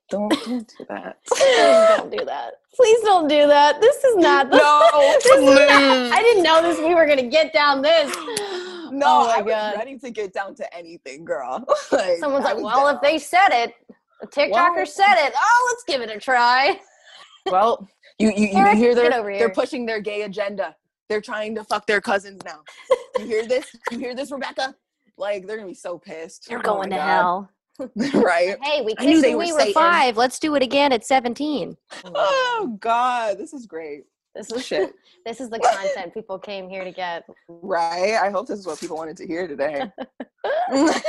[0.08, 1.18] Don't, don't do that.
[1.26, 1.56] Please
[1.98, 2.54] don't do that.
[2.74, 3.82] Please don't do that.
[3.82, 4.50] This is not.
[4.50, 6.78] The, No, this is not- I didn't know this.
[6.78, 8.10] We were gonna get down this.
[9.02, 9.74] No, Oh my I was God.
[9.76, 11.64] ready to get down to anything, girl.
[11.92, 12.96] like, Someone's I like, well, down.
[12.96, 13.74] if they said it,
[14.22, 15.32] a TikToker Well- said it.
[15.36, 16.80] Oh, let's give it a try.
[17.50, 17.88] well,
[18.18, 20.76] you you, you Eric, hear get they're over they're pushing their gay agenda.
[21.08, 22.60] They're trying to fuck their cousins now.
[23.18, 23.66] You hear this?
[23.90, 24.74] You hear this, Rebecca?
[25.18, 26.48] Like they're gonna be so pissed.
[26.50, 27.06] You're Oh going my to God.
[27.06, 27.50] hell.
[28.22, 28.56] right?
[28.62, 29.92] Hey, we I knew kissed they and were we we were were fine.
[29.92, 30.16] five.
[30.16, 31.76] Let's do it again at 17.
[32.04, 34.04] Oh, oh God, this is great.
[34.34, 34.94] This is Shit.
[35.26, 37.24] this is the content people came here to get.
[37.48, 38.14] Right?
[38.14, 39.90] I hope this is what people wanted to hear today.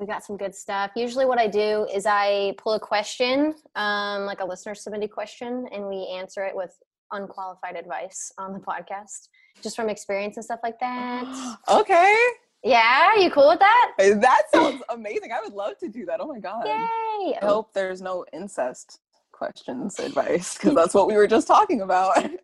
[0.00, 0.92] We got some good stuff.
[0.96, 5.68] Usually, what I do is I pull a question, um, like a listener submitted question,
[5.72, 6.74] and we answer it with
[7.12, 9.28] unqualified advice on the podcast,
[9.62, 11.58] just from experience and stuff like that.
[11.68, 12.16] okay.
[12.64, 13.92] Yeah, you cool with that?
[13.98, 15.32] That sounds amazing.
[15.32, 16.18] I would love to do that.
[16.20, 16.66] Oh my God.
[16.66, 17.36] Yay!
[17.36, 19.00] I hope there's no incest
[19.40, 22.30] questions advice because that's what we were just talking about.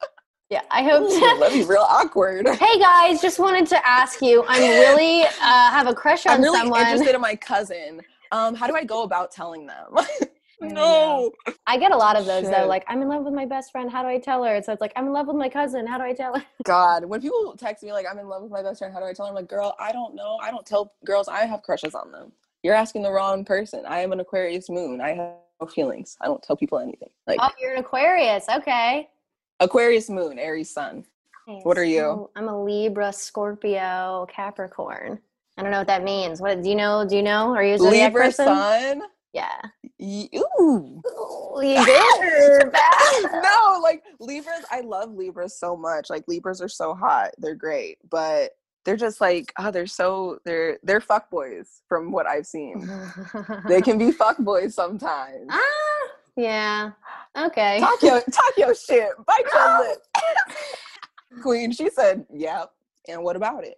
[0.49, 1.11] Yeah, I hope.
[1.11, 2.47] Ooh, that'd be real awkward.
[2.61, 4.45] hey guys, just wanted to ask you.
[4.47, 6.47] I'm really uh, have a crush on someone.
[6.47, 6.81] I'm really someone.
[6.83, 8.01] interested in my cousin.
[8.31, 9.97] Um, how do I go about telling them?
[10.61, 11.33] no.
[11.67, 12.69] I get a lot of those though.
[12.69, 13.91] Like, I'm in love with my best friend.
[13.91, 14.63] How do I tell her?
[14.63, 15.85] So it's like, I'm in love with my cousin.
[15.85, 16.45] How do I tell her?
[16.63, 19.07] God, when people text me like I'm in love with my best friend, how do
[19.07, 19.35] I tell them?
[19.35, 20.39] I'm like, girl, I don't know.
[20.41, 22.31] I don't tell girls I have crushes on them.
[22.63, 23.83] You're asking the wrong person.
[23.85, 25.01] I am an Aquarius moon.
[25.01, 26.16] I have feelings.
[26.21, 27.09] I don't tell people anything.
[27.27, 28.45] Like Oh, you're an Aquarius.
[28.49, 29.09] Okay.
[29.61, 31.05] Aquarius moon, Aries sun.
[31.62, 32.29] What are you?
[32.35, 35.19] I'm a Libra, Scorpio, Capricorn.
[35.57, 36.40] I don't know what that means.
[36.40, 37.07] What do you know?
[37.09, 37.55] Do you know?
[37.55, 38.47] Are you a zodiac Libra person?
[38.47, 39.03] sun.
[39.33, 39.61] Yeah.
[39.99, 41.03] Y- Ooh.
[41.07, 42.73] Ooh, you good
[43.42, 46.11] no, like Libras, I love Libras so much.
[46.11, 47.31] Like Libras are so hot.
[47.38, 47.99] They're great.
[48.11, 48.51] But
[48.87, 52.88] they're just like, oh, they're so they're they're fuck boys from what I've seen.
[53.68, 55.49] they can be fuck boys sometimes.
[55.51, 56.90] ah, yeah.
[57.37, 57.81] Okay.
[57.81, 59.11] Talk your talk your shit.
[59.27, 59.99] Bite your lip.
[61.42, 62.70] Queen, she said, Yep.
[63.09, 63.75] And what about it?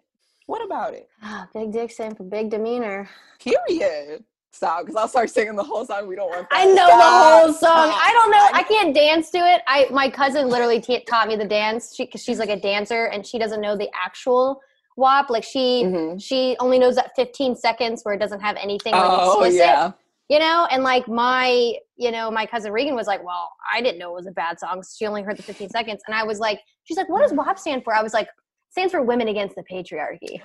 [0.46, 1.08] What about it?
[1.22, 3.08] Ah, big dick stand for big demeanor.
[3.40, 4.24] Period.
[4.50, 6.06] Stop, because I'll start singing the whole song.
[6.08, 6.56] We don't want that.
[6.58, 7.90] I know Stop, the whole song.
[7.92, 8.00] stop.
[8.02, 8.48] I don't know.
[8.54, 9.60] I can't dance to it.
[9.66, 13.26] I my cousin literally t- taught me the dance because she's like a dancer and
[13.26, 14.60] she doesn't know the actual
[14.98, 15.30] WAP.
[15.30, 16.20] Like she Mhm.
[16.22, 19.58] she only knows that 15 seconds where it doesn't have anything like Oh explicit.
[19.60, 19.92] yeah.
[20.28, 23.98] You know, and like my, you know, my cousin Regan was like, "Well, I didn't
[23.98, 24.82] know it was a bad song.
[24.96, 27.58] She only heard the 15 seconds." And I was like, "She's like, what does WAP
[27.58, 28.28] stand for?" I was like,
[28.70, 30.42] "Stands for Women Against the Patriarchy."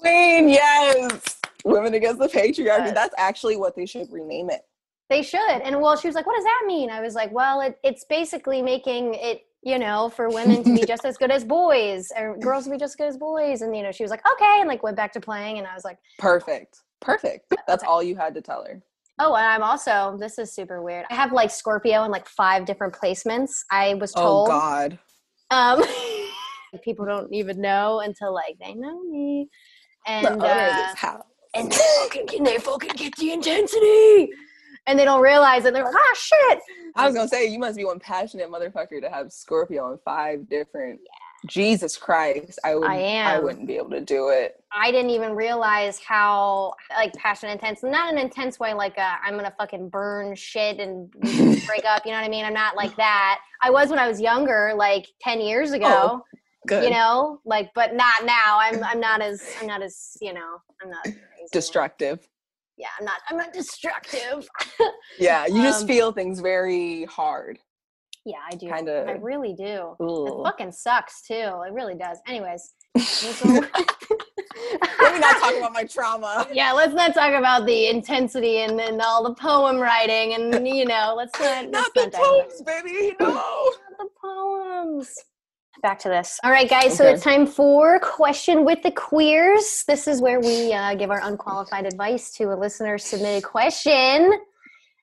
[0.00, 1.38] Queen, yes.
[1.64, 2.64] Women against the patriarchy.
[2.64, 2.92] Yes.
[2.94, 4.62] That's actually what they should rename it.
[5.08, 5.38] They should.
[5.62, 8.04] And well, she was like, "What does that mean?" I was like, "Well, it, it's
[8.04, 12.36] basically making it, you know, for women to be just as good as boys, or
[12.38, 14.56] girls to be just as good as boys." And you know, she was like, "Okay,"
[14.60, 15.58] and like went back to playing.
[15.58, 16.78] And I was like, Perfect.
[17.00, 17.52] Perfect.
[17.66, 17.90] That's Okay.
[17.90, 18.80] all you had to tell her.
[19.18, 21.04] "Oh, and I'm also this is super weird.
[21.10, 23.50] I have like Scorpio in like five different placements.
[23.70, 24.48] I was told.
[24.48, 24.98] Oh told, God.
[25.50, 25.84] um,
[26.84, 29.48] people don't even know until like they know me,
[30.06, 31.18] and the uh,
[31.54, 31.76] and they
[32.08, 34.30] fucking, they fucking get the intensity,
[34.86, 35.74] and they don't realize it.
[35.74, 36.58] They're like, "Ah, shit."
[36.96, 40.48] I was gonna say you must be one passionate motherfucker to have Scorpio in five
[40.48, 41.00] different.
[41.02, 41.10] Yeah.
[41.48, 42.88] Jesus Christ, I would.
[42.88, 43.44] I I am.
[43.44, 44.62] wouldn't be able to do it.
[44.72, 49.34] I didn't even realize how like passionate intense, not an intense way like uh, I'm
[49.34, 51.10] gonna fucking burn shit and
[51.66, 52.06] break up.
[52.06, 52.44] You know what I mean?
[52.44, 53.40] I'm not like that.
[53.60, 55.86] I was when I was younger, like ten years ago.
[55.88, 56.22] Oh,
[56.68, 56.84] Good.
[56.84, 58.58] You know, like, but not now.
[58.60, 61.06] I'm I'm not as I'm not as you know I'm not.
[61.50, 62.28] Destructive.
[62.82, 64.48] Yeah, I'm not I'm not destructive.
[65.16, 67.60] Yeah, you just Um, feel things very hard.
[68.24, 68.68] yeah, I do.
[68.68, 69.94] Kinda- I really do.
[70.00, 71.34] It fucking sucks too.
[71.66, 72.18] It really does.
[72.26, 72.74] Anyways.
[75.00, 76.46] Let me not talk about my trauma.
[76.52, 80.84] Yeah, let's not talk about the intensity and, and all the poem writing and you
[80.84, 83.14] know, let's not Not let's the not poems, baby.
[83.20, 83.26] No.
[83.28, 85.14] Not the poems.
[85.82, 86.38] Back to this.
[86.44, 86.96] All right, guys.
[86.96, 89.82] So it's time for question with the queers.
[89.88, 94.32] This is where we uh, give our unqualified advice to a listener submitted question.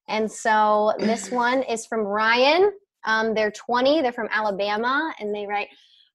[0.07, 2.71] And so this one is from Ryan.
[3.03, 4.01] Um, they're 20.
[4.01, 5.67] They're from Alabama, and they write,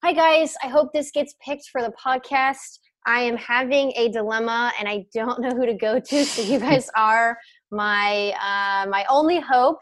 [0.03, 0.55] "Hi guys.
[0.63, 2.79] I hope this gets picked for the podcast.
[3.07, 6.25] I am having a dilemma, and I don't know who to go to.
[6.25, 7.37] So you guys are
[7.71, 9.81] my uh, my only hope."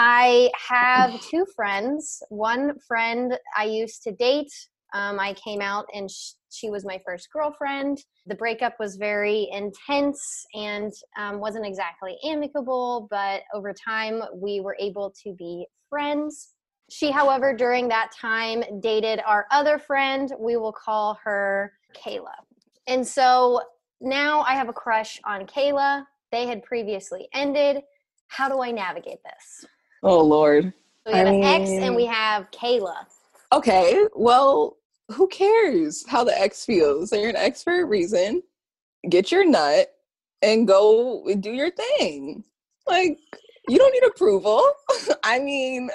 [0.00, 2.22] I have two friends.
[2.28, 4.52] One friend I used to date.
[4.94, 7.98] Um, I came out and sh- she was my first girlfriend.
[8.26, 14.76] The breakup was very intense and um, wasn't exactly amicable, but over time we were
[14.78, 16.54] able to be friends.
[16.88, 20.32] She, however, during that time dated our other friend.
[20.38, 22.36] We will call her Kayla.
[22.86, 23.62] And so
[24.00, 26.04] now I have a crush on Kayla.
[26.30, 27.82] They had previously ended.
[28.28, 29.68] How do I navigate this?
[30.02, 30.72] Oh Lord.
[31.06, 33.06] So we have I an ex and we have Kayla.
[33.52, 34.06] Okay.
[34.14, 34.76] Well,
[35.10, 37.12] who cares how the X feels?
[37.12, 38.42] You're an ex for a reason.
[39.08, 39.94] Get your nut
[40.42, 42.44] and go do your thing.
[42.86, 43.18] Like
[43.68, 44.62] you don't need approval.
[45.24, 45.90] I mean,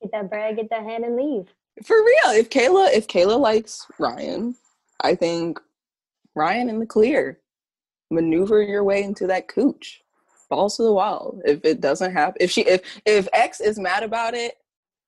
[0.00, 1.46] Get that bread, get that hand, and leave.
[1.84, 2.32] for real.
[2.32, 4.56] If Kayla, if Kayla likes Ryan,
[5.00, 5.60] I think
[6.34, 7.38] Ryan in the clear.
[8.10, 10.02] Maneuver your way into that cooch.
[10.52, 11.40] Balls to the wall.
[11.46, 14.56] If it doesn't happen, if she, if if X is mad about it,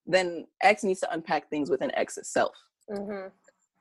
[0.06, 2.54] then X needs to unpack things within X itself.
[2.90, 3.28] Mm-hmm.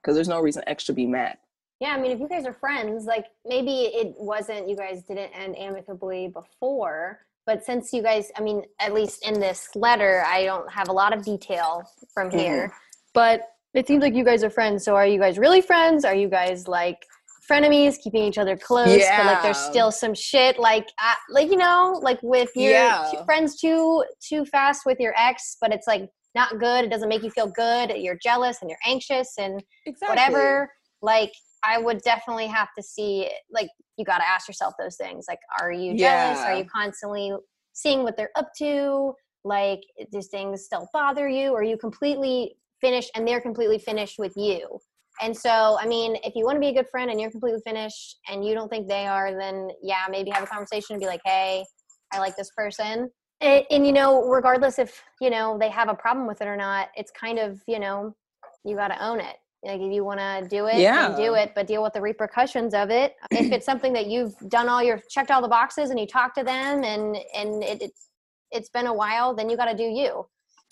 [0.01, 1.37] Because there's no reason X should be mad.
[1.79, 5.31] Yeah, I mean, if you guys are friends, like maybe it wasn't, you guys didn't
[5.31, 10.43] end amicably before, but since you guys, I mean, at least in this letter, I
[10.43, 12.77] don't have a lot of detail from here, mm-hmm.
[13.13, 13.41] but
[13.73, 14.83] it seems like you guys are friends.
[14.83, 16.03] So are you guys really friends?
[16.03, 17.05] Are you guys like
[17.49, 19.03] frenemies, keeping each other close?
[19.17, 23.25] But like there's still some shit, like, uh, like you know, like with your Yeah.
[23.25, 26.85] friends too too fast with your ex, but it's like not good.
[26.85, 27.91] It doesn't make you feel good.
[27.95, 30.15] You're jealous and you're anxious and Exactly.
[30.15, 30.69] whatever
[31.03, 31.31] like
[31.63, 35.39] i would definitely have to see like you got to ask yourself those things like
[35.61, 37.31] are you jealous are you constantly
[37.73, 42.55] seeing what they're up to like does things still bother you or are you completely
[42.81, 44.79] finished and they're completely finished with you
[45.21, 47.61] and so i mean if you want to be a good friend and you're completely
[47.65, 51.07] finished and you don't think they are then yeah maybe have a conversation and be
[51.07, 51.63] like hey
[52.11, 53.09] i like this person.
[53.41, 56.55] And, and you know regardless if you know they have a problem with it or
[56.55, 58.15] not it's kind of you know
[58.63, 59.35] you got to own it.
[59.65, 61.15] Like if you want to do it yeah.
[61.15, 63.15] do it but deal with the repercussions of it.
[63.31, 66.33] If it's something that you've done all your checked all the boxes and you talk
[66.35, 68.09] to them and and it, it's
[68.51, 70.25] it's been a while then you got to do you.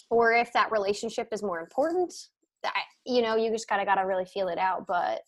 [0.10, 2.14] Or if that relationship is more important
[2.64, 2.74] that
[3.06, 5.22] you know you just kind of got to really feel it out but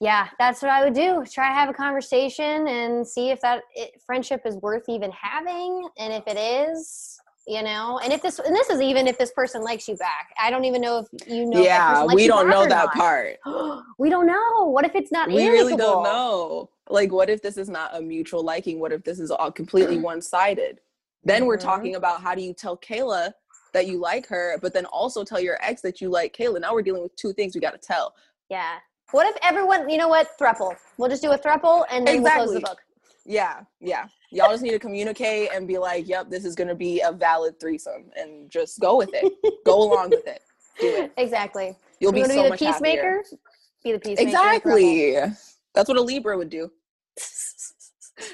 [0.00, 3.62] yeah that's what i would do try to have a conversation and see if that
[3.74, 8.38] it, friendship is worth even having and if it is you know and if this
[8.38, 11.06] and this is even if this person likes you back i don't even know if
[11.26, 12.94] you know yeah, we don't know that not.
[12.94, 13.36] part.
[13.98, 16.70] we don't know what if it's not We really don't know.
[16.88, 18.80] Like, what if this is not a mutual liking?
[18.80, 20.80] What if this is all completely one sided?
[21.24, 21.62] Then we're Mhm.
[21.62, 23.32] talking about how do you tell Kayla
[23.72, 26.60] that you like her, but then also tell your ex that you like Kayla.
[26.60, 28.14] Now we're dealing with two things we got to tell.
[28.48, 28.76] yeah
[29.12, 30.74] What if everyone, you know what, thruple?
[30.98, 32.60] We'll just do a thruple and then we'll close the Exactly.
[32.60, 32.78] book.
[33.26, 34.06] Yeah, yeah.
[34.32, 37.58] Y'all just need to communicate and be like, "Yep, this is gonna be a valid
[37.60, 39.32] threesome," and just go with it.
[39.66, 40.42] go along with it.
[40.80, 41.12] Do it.
[41.18, 41.76] Exactly.
[42.00, 43.16] You'll be so be the much peacemaker?
[43.18, 43.38] happier.
[43.84, 44.28] Be the peacemaker.
[44.30, 44.54] in a throuple.
[44.54, 45.36] Exactly.
[45.74, 46.70] That's what a Libra would do.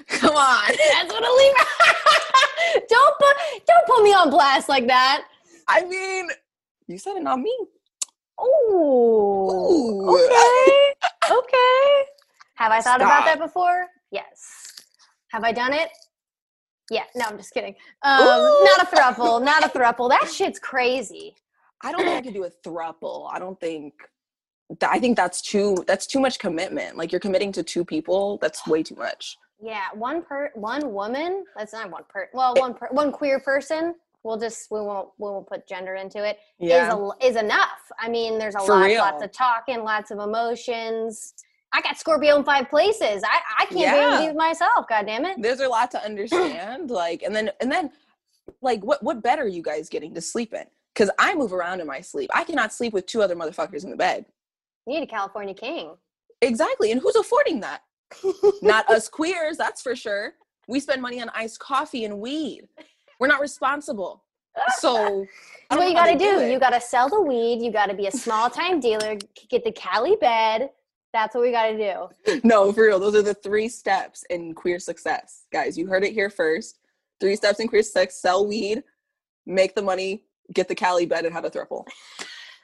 [0.09, 0.69] Come on.
[0.93, 1.65] That's what a Libra.
[2.89, 5.25] don't put don't put me on blast like that.
[5.69, 6.29] I mean,
[6.87, 7.57] you said it, not me.
[8.39, 10.15] Oh.
[10.15, 10.93] Okay.
[11.29, 12.05] Okay.
[12.55, 13.87] Have I thought about that before?
[14.13, 14.75] Yes.
[15.33, 15.89] Have I done it?
[16.89, 17.03] Yeah.
[17.17, 17.75] No, I'm just kidding.
[18.03, 18.65] Um, Ooh.
[18.65, 19.45] not a thruple.
[19.45, 20.09] Not a thruple.
[20.09, 21.35] That shit's crazy.
[21.83, 23.29] I don't think I could do a thruple.
[23.33, 23.95] I don't think.
[24.81, 25.85] That, I think that's too.
[25.89, 26.97] That's too much commitment.
[26.97, 28.39] Like you're committing to two people.
[28.41, 29.37] That's way too much.
[29.61, 31.45] Yeah, one per one woman.
[31.57, 32.29] That's not one per.
[32.35, 33.95] Well, one per, one queer person.
[34.23, 36.39] We'll just we won't we won't put gender into it.
[36.61, 36.93] Is Yeah.
[36.95, 37.81] a, is enough.
[37.99, 39.01] I mean, there's a For lot, real.
[39.01, 41.33] lots of talking, lots of emotions.
[41.73, 43.23] I got Scorpio in five places.
[43.25, 44.19] I I can't Yeah.
[44.19, 44.87] believe myself.
[44.89, 45.41] God damn it.
[45.41, 46.91] There's a lot to understand.
[46.91, 47.93] like, and then and then,
[48.61, 50.65] like, what what bed are you guys getting to sleep in?
[50.93, 52.31] Because I move around in my sleep.
[52.35, 54.27] I cannot sleep with two other motherfuckers in the bed.
[54.87, 55.95] You need a California king.
[56.43, 56.91] Exactly.
[56.93, 57.83] And who's affording that?
[58.63, 60.35] Not us queers, that's for sure.
[60.69, 62.69] We spend money on iced coffee and weed.
[63.21, 64.25] We're not responsible.
[64.79, 65.27] So
[65.69, 66.41] That's what you got to do.
[66.41, 66.51] it.
[66.51, 67.63] You got to sell the weed.
[67.63, 69.17] You got to be a small time dealer.
[69.49, 70.71] Get the Cali bed.
[71.13, 72.41] That's what we got to do.
[72.45, 72.99] no, for real.
[72.99, 75.45] Those are the three steps in queer success.
[75.53, 76.79] Guys, you heard it here first.
[77.21, 78.83] Three steps in queer success sell weed,
[79.47, 81.85] make the money, get the Cali bed, and have a throuple.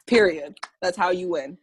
[0.06, 0.58] Period.
[0.82, 1.56] That's how you win.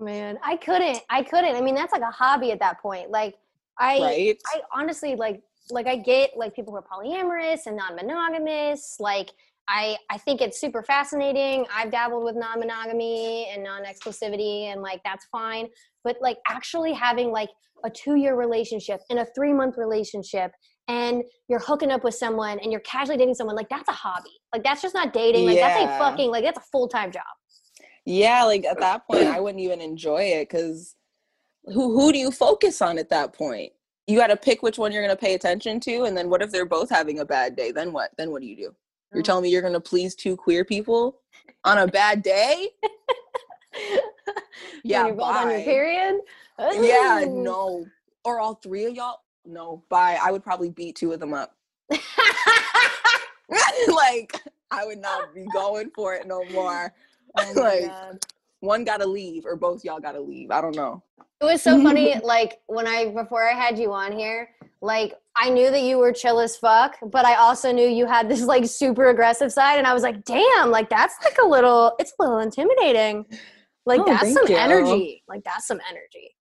[0.00, 1.00] Man, I couldn't.
[1.10, 1.54] I couldn't.
[1.54, 3.10] I mean, that's like a hobby at that point.
[3.10, 3.36] Like,
[3.78, 4.38] I, Right?
[4.46, 8.96] I honestly like, like I get like people who are polyamorous and non-monogamous.
[8.98, 9.30] Like,
[9.68, 11.66] I, I think it's super fascinating.
[11.72, 15.68] I've dabbled with non-monogamy and non-exclusivity, and like that's fine.
[16.02, 17.50] But like actually having like
[17.84, 20.50] a two-year relationship and a three-month relationship,
[20.88, 24.30] and you're hooking up with someone and you're casually dating someone, like that's a hobby.
[24.52, 25.46] Like that's just not dating.
[25.46, 27.22] Like that's a fucking like that's a full-time job.
[28.10, 30.96] Yeah, like at that point, I wouldn't even enjoy it because
[31.66, 33.72] who who do you focus on at that point?
[34.06, 36.42] You got to pick which one you're going to pay attention to, and then what
[36.42, 37.70] if they're both having a bad day?
[37.70, 38.10] Then what?
[38.18, 38.74] Then what do you do?
[39.12, 39.24] You're Mm.
[39.24, 41.20] telling me you're going to please two queer people
[41.64, 42.68] on a bad day?
[44.82, 46.20] Yeah, you're both on your period.
[46.58, 47.86] yeah, no.
[48.24, 49.20] Or all three of y'all?
[49.44, 50.18] No, bye.
[50.22, 51.54] I would probably beat two of them up.
[53.88, 54.40] like,
[54.70, 56.92] I would not be going for it no more.
[57.38, 58.18] Oh Like- God.
[58.62, 60.50] One gotta leave, or both y'all gotta leave.
[60.50, 61.02] I don't know.
[61.40, 62.14] It was so funny.
[62.22, 64.50] Like when I before I had you on here,
[64.82, 68.28] like I knew that you were chill as fuck, but I also knew you had
[68.28, 71.94] this like super aggressive side, and I was like, damn, like that's like a little,
[71.98, 73.24] it's a little intimidating.
[73.86, 74.56] Like Oh, that's some you.
[74.56, 75.22] energy.
[75.26, 76.34] Like that's some energy.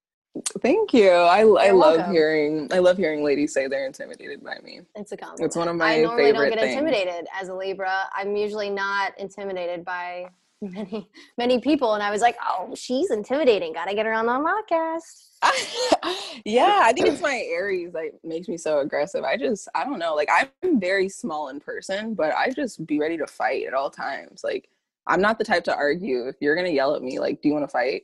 [0.61, 1.09] Thank you.
[1.09, 2.11] I, I You're love welcome.
[2.13, 4.81] hearing I love hearing ladies say they're intimidated by me.
[4.95, 5.45] It's a compliment.
[5.45, 6.73] It's one of my I normally don't get things.
[6.73, 8.09] intimidated as a Libra.
[8.13, 10.25] I'm usually not intimidated by
[10.61, 13.73] many many people, and I was like, oh, she's intimidating.
[13.73, 15.29] Got to get her on the podcast.
[16.45, 19.23] yeah, I think it's my Aries that makes me so aggressive.
[19.23, 20.15] I just I don't know.
[20.15, 23.89] Like I'm very small in person, but I just be ready to fight at all
[23.89, 24.41] times.
[24.43, 24.69] Like
[25.07, 26.27] I'm not the type to argue.
[26.27, 28.03] If you're gonna yell at me, like, do you want to fight?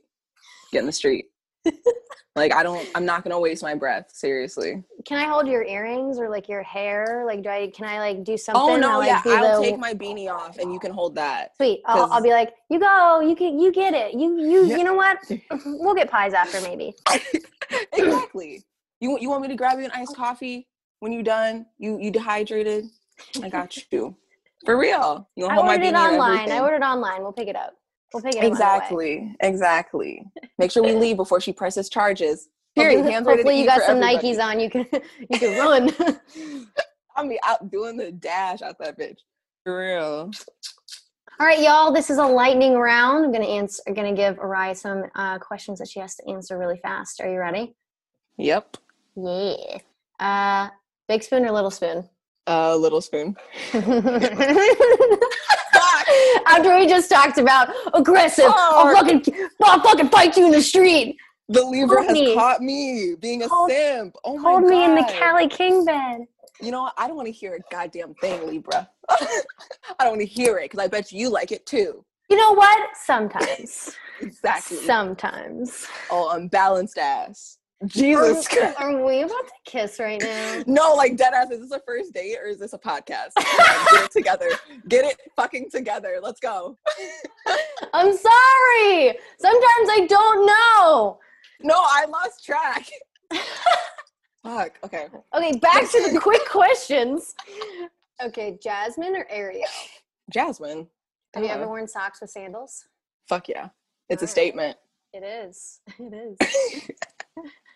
[0.72, 1.26] Get in the street.
[2.36, 2.88] Like I don't.
[2.96, 4.12] I'm not gonna waste my breath.
[4.14, 4.84] Seriously.
[5.06, 7.24] Can I hold your earrings or like your hair?
[7.26, 7.72] Like, do I?
[7.76, 8.62] Can I like do oh, something?
[8.62, 9.22] Oh no, I'll, like, yeah.
[9.26, 11.56] I'll the- take my beanie off and you can hold that.
[11.58, 11.82] Sweet.
[11.86, 13.22] I'll, I'll be like, you go.
[13.22, 13.60] You can.
[13.60, 14.14] You get it.
[14.14, 14.40] You.
[14.40, 14.66] You.
[14.66, 14.78] Yeah.
[14.78, 15.18] You know what?
[15.66, 16.94] We'll get pies after maybe.
[17.94, 18.64] exactly.
[19.00, 20.68] You you want me to grab you an iced coffee
[21.00, 21.66] when you're done?
[21.78, 22.86] You you dehydrated?
[23.42, 24.16] I got you.
[24.66, 25.30] For real.
[25.36, 26.52] You I ordered it online.
[26.52, 27.22] I ordered online.
[27.22, 27.76] We'll pick it up.
[28.14, 28.44] We'll pick it up.
[28.44, 28.56] on the way.
[28.56, 29.36] Exactly.
[29.42, 30.24] Exactly.
[30.58, 32.50] Make sure we leave before she presses charges.
[32.76, 32.98] Period.
[32.98, 34.34] Hopefully, Hands hopefully you got some everybody.
[34.34, 34.60] Nikes on.
[34.60, 34.86] You can.
[35.30, 35.90] You can run.
[37.16, 39.20] I'll be out doing the dash out that bitch.
[39.64, 40.32] For real.
[41.40, 41.92] All right, y'all.
[41.94, 43.26] This is a lightning round.
[43.26, 43.82] I'm gonna answer.
[43.88, 47.22] I'm gonna give Arriah some uh, questions that she has to answer really fast.
[47.22, 47.76] Are you ready?
[48.38, 48.78] Yep.
[49.16, 49.78] Yeah.
[50.20, 50.70] Uh,
[51.08, 52.10] big spoon or little spoon?
[52.48, 53.36] Uh, little spoon.
[56.48, 59.24] After we just talked about aggressive, I'll fucking,
[59.64, 61.18] I'll fucking fight you in the street.
[61.50, 62.34] The Libra Hold has me.
[62.34, 64.16] caught me being a Hold- simp.
[64.24, 64.70] Oh my Hold god.
[64.70, 66.22] me in the Cali King bed.
[66.62, 66.90] You know?
[66.98, 68.90] I don't want to hear a goddamn thing, Libra.
[69.10, 69.26] I
[70.00, 72.04] don't want to hear it because I bet you like it too.
[72.30, 72.90] You know what?
[72.98, 73.96] Sometimes.
[74.22, 74.78] Exactly.
[74.78, 75.86] Sometimes.
[76.10, 77.58] oh, unbalanced ass.
[77.86, 78.80] Jesus Are, Christ.
[78.80, 80.64] are we about to kiss right now?
[80.68, 81.52] No, like dead ass.
[81.52, 83.32] Is this a first date or is this a podcast?
[83.36, 84.48] Get it together.
[84.88, 86.20] Get it fucking together.
[86.22, 86.78] Let's go.
[87.94, 89.18] I'm sorry.
[89.38, 91.20] Sometimes I don't know.
[91.62, 92.88] No, I lost track.
[94.44, 94.78] Fuck.
[94.84, 95.08] Okay.
[95.36, 97.36] Okay, back to the quick questions.
[98.24, 99.64] Okay, Jasmine or Ariel?
[100.32, 100.88] Jasmine.
[101.34, 102.86] Have you ever worn socks with sandals?
[103.28, 103.70] Fuck yeah.
[104.08, 104.30] It's a Alright.
[104.30, 104.78] statement.
[105.14, 105.82] It is.
[106.00, 106.88] It is.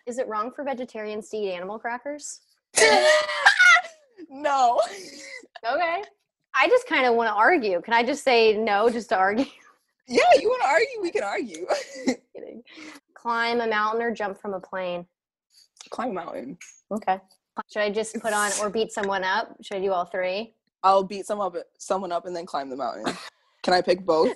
[0.10, 2.42] Is it wrong for vegetarians to eat animal crackers?
[4.30, 4.82] no.
[5.72, 6.04] Okay.
[6.56, 7.80] I just kind of want to argue.
[7.82, 9.46] Can I just say no just to argue?
[10.12, 11.02] Yeah, you want to argue?
[11.04, 11.68] We can argue.
[12.36, 12.64] Kidding.
[13.14, 15.06] Climb a mountain or jump from a plane?
[15.92, 16.58] Climb a mountain.
[16.92, 17.20] Okay.
[17.72, 19.56] Should I just put on or beat someone up?
[19.62, 20.56] Should I do all three?
[20.82, 23.16] I'll beat some up, someone up and then climb the mountain.
[23.62, 24.36] Can I pick both?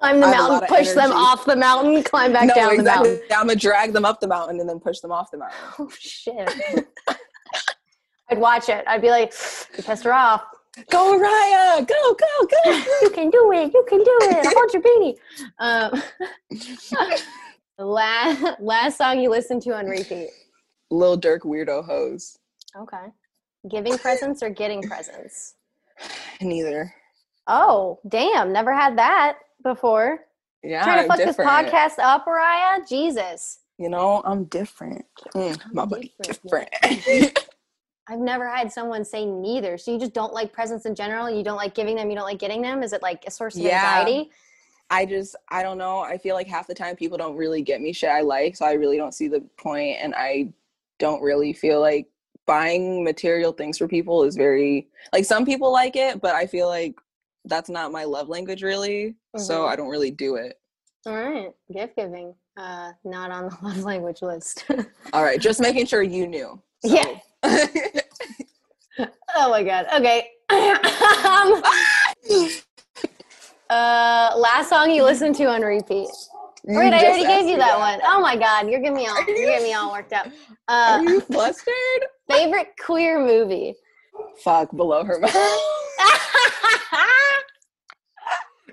[0.00, 2.54] Climb the I have a lot mountain, push them off the mountain, climb back no,
[2.54, 3.10] down the exactly.
[3.10, 3.28] mountain.
[3.30, 5.58] I'm gonna drag them up the mountain and then push them off the mountain.
[5.78, 6.50] Oh shit.
[8.30, 8.84] I'd watch it.
[8.86, 9.32] I'd be like,
[9.76, 10.42] you pissed her off.
[10.90, 11.86] Go, Raya!
[11.86, 12.82] Go, go, go!
[13.02, 13.72] You can do it.
[13.72, 14.46] You can do it.
[14.56, 15.16] Hold your beanie.
[15.60, 16.02] Um,
[17.78, 20.30] last last song you listened to on repeat.
[20.90, 22.38] Lil Durk weirdo hose.
[22.76, 23.06] Okay.
[23.70, 25.54] Giving presents or getting presents?
[26.40, 26.92] Neither.
[27.46, 28.52] Oh, damn.
[28.52, 30.20] Never had that before.
[30.62, 31.66] Yeah, Trying to fuck different.
[31.66, 32.80] this podcast up, Mariah?
[32.88, 33.58] Jesus.
[33.78, 35.04] You know, I'm different.
[35.34, 36.70] Mm, I'm my buddy different,
[37.02, 37.38] different.
[38.08, 39.76] I've never had someone say neither.
[39.76, 41.28] So you just don't like presents in general?
[41.28, 42.82] You don't like giving them, you don't like getting them?
[42.84, 43.74] Is it like a source of Yeah.
[43.98, 44.30] anxiety?
[44.90, 46.00] I just, I don't know.
[46.00, 48.64] I feel like half the time people don't really get me shit I like, so
[48.64, 50.50] I really don't see the point, and I
[50.98, 52.06] don't really feel like
[52.46, 56.68] buying material things for people is very like some people like it, but I feel
[56.68, 56.94] like
[57.46, 59.68] that's not my love language really, so Mhm.
[59.68, 60.58] I don't really do it.
[61.06, 61.52] All right.
[61.72, 62.34] Gift giving.
[62.56, 64.64] Uh, not on the love language list.
[65.12, 66.60] All right, just making sure you knew.
[66.82, 67.18] Yeah.
[69.34, 69.86] oh my god.
[69.94, 70.28] Okay.
[70.50, 71.62] um,
[73.70, 76.08] uh, last song you listened to on repeat.
[76.66, 78.00] You Wait, I already gave you me that one.
[78.04, 80.26] Oh my god, you're getting me all you're getting me all worked up.
[80.68, 81.74] Are Uh, you flustered?
[82.30, 83.74] favorite queer movie.
[84.42, 85.60] Fuck below her mouth.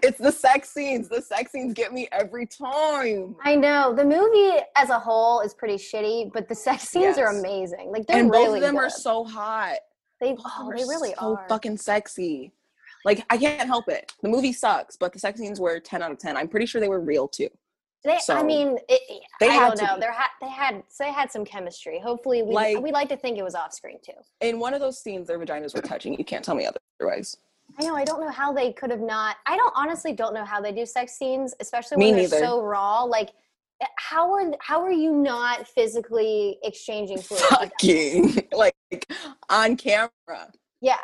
[0.03, 1.07] It's the sex scenes.
[1.09, 3.35] The sex scenes get me every time.
[3.43, 7.27] I know the movie as a whole is pretty shitty, but the sex scenes are
[7.27, 7.91] amazing.
[7.91, 9.77] Like they're And really both of them oh, are so hot.
[10.19, 11.45] They oh, they really so are.
[11.49, 12.51] fucking sexy.
[13.05, 14.11] Like I can't help it.
[14.21, 16.37] The movie sucks, but the sex scenes were ten out of ten.
[16.37, 17.49] I'm pretty sure they were real too.
[18.03, 19.95] They, I mean, it, they I had don't know.
[19.95, 20.01] be.
[20.01, 21.99] They had they had so they had some chemistry.
[21.99, 24.13] Hopefully, we Like- we like to think it was off screen too.
[24.39, 26.17] In one of those scenes, their vaginas were touching.
[26.17, 26.67] You can't tell me
[26.99, 27.37] otherwise.
[27.81, 27.95] I know.
[27.95, 29.37] I don't know how they could have not.
[29.45, 32.39] I don't honestly don't know how they do sex scenes, especially Me when they're neither.
[32.39, 33.03] so raw.
[33.03, 33.29] Like,
[33.81, 37.43] eh, how are how are you not physically exchanging fluids?
[37.47, 38.75] Fucking like
[39.49, 40.51] on camera.
[40.81, 40.97] Yeah.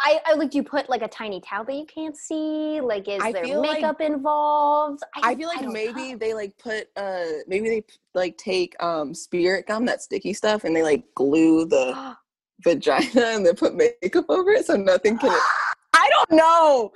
[0.00, 0.52] I, I like.
[0.52, 2.80] Do you put like a tiny towel that you can't see?
[2.80, 5.02] Like, is I there feel like- makeup involved?
[5.24, 6.18] I feel like don't maybe know.
[6.18, 7.84] they like put uh maybe they
[8.14, 12.14] like take um spirit gum that sticky stuff and they like glue the
[12.62, 15.36] vagina and then put makeup over it so nothing can
[15.98, 16.92] I don't know.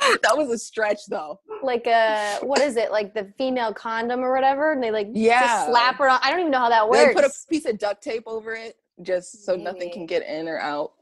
[0.22, 1.40] that was a stretch though.
[1.62, 2.92] like a what is it?
[2.92, 5.40] Like the female condom or whatever, and they like Yeah.
[5.40, 6.20] just slap her on.
[6.22, 7.08] I don't even know how that works.
[7.08, 10.48] They put a piece of duct tape over it just so nothing can get in
[10.48, 10.92] or out.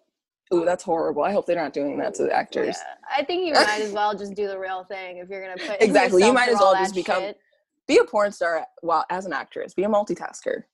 [0.55, 1.24] Ooh, that's horrible.
[1.24, 2.76] I hope they're not doing that to the actors.
[2.78, 5.57] Yeah, I think you might as well just do the real thing if you're gonna
[5.61, 7.39] put Exactly, you might as well just become- shit.
[7.89, 9.72] Be a porn star while as an actress.
[9.74, 10.64] Be a multitasker.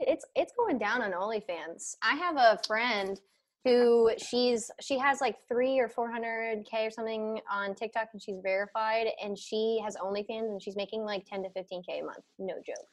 [0.00, 1.96] It's it's going down on OnlyFans.
[2.02, 3.20] I have a friend
[3.64, 8.22] who she's she has like three or four hundred k or something on TikTok, and
[8.22, 12.04] she's verified, and she has OnlyFans, and she's making like ten to fifteen k a
[12.04, 12.24] month.
[12.38, 12.86] No joke.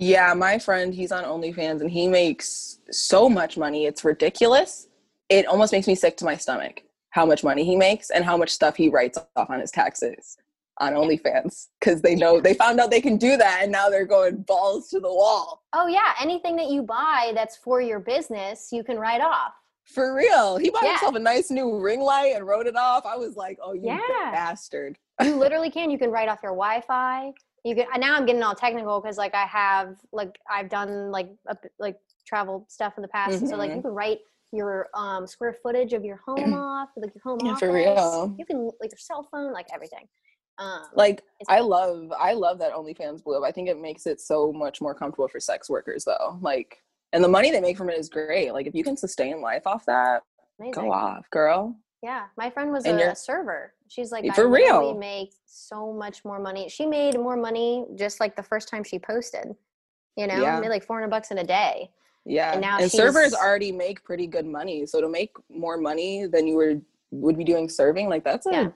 [0.00, 3.84] Yeah, my friend, he's on OnlyFans and he makes so much money.
[3.86, 4.86] It's ridiculous.
[5.28, 8.36] It almost makes me sick to my stomach how much money he makes and how
[8.36, 10.36] much stuff he writes off on his taxes
[10.78, 14.06] on OnlyFans because they know they found out they can do that and now they're
[14.06, 15.64] going balls to the wall.
[15.72, 19.54] Oh yeah, anything that you buy that's for your business, you can write off.
[19.88, 20.58] For real.
[20.58, 20.90] He bought Yeah.
[20.92, 23.06] himself a nice new ring light and wrote it off.
[23.06, 24.30] I was like, oh, you Yeah.
[24.30, 24.98] bastard.
[25.22, 25.90] you literally can.
[25.90, 27.32] You can write off your Wi-Fi.
[27.64, 27.86] You can.
[27.98, 31.96] Now I'm getting all technical because like I have like I've done like a, like
[32.26, 33.40] travel stuff in the past.
[33.40, 34.18] and So like you can write
[34.52, 37.60] your um square footage of your home off, like your home Yeah, office.
[37.60, 38.34] for real.
[38.38, 40.06] You can like your cell phone, like everything.
[40.58, 43.44] Um, Like I love I love that OnlyFans blew up.
[43.44, 46.38] I think it makes it so much more comfortable for sex workers though.
[46.42, 46.82] Like
[47.12, 48.52] and the money they make from it is great.
[48.52, 50.22] Like if you can sustain life off that,
[50.60, 50.72] amazing.
[50.84, 51.74] go off, girl.
[52.02, 53.74] Yeah, my friend was And a server.
[53.88, 54.94] She's like, For real?
[54.94, 56.68] make so much more money.
[56.68, 59.56] She made more money just like the first time she posted.
[60.16, 60.60] You know, Yeah.
[60.60, 61.90] made like 400 bucks in a day.
[62.24, 62.52] Yeah.
[62.52, 64.86] And And, now servers already make pretty good money.
[64.86, 66.74] So to make more money than you were
[67.10, 68.68] would be doing serving, like that's a Yeah.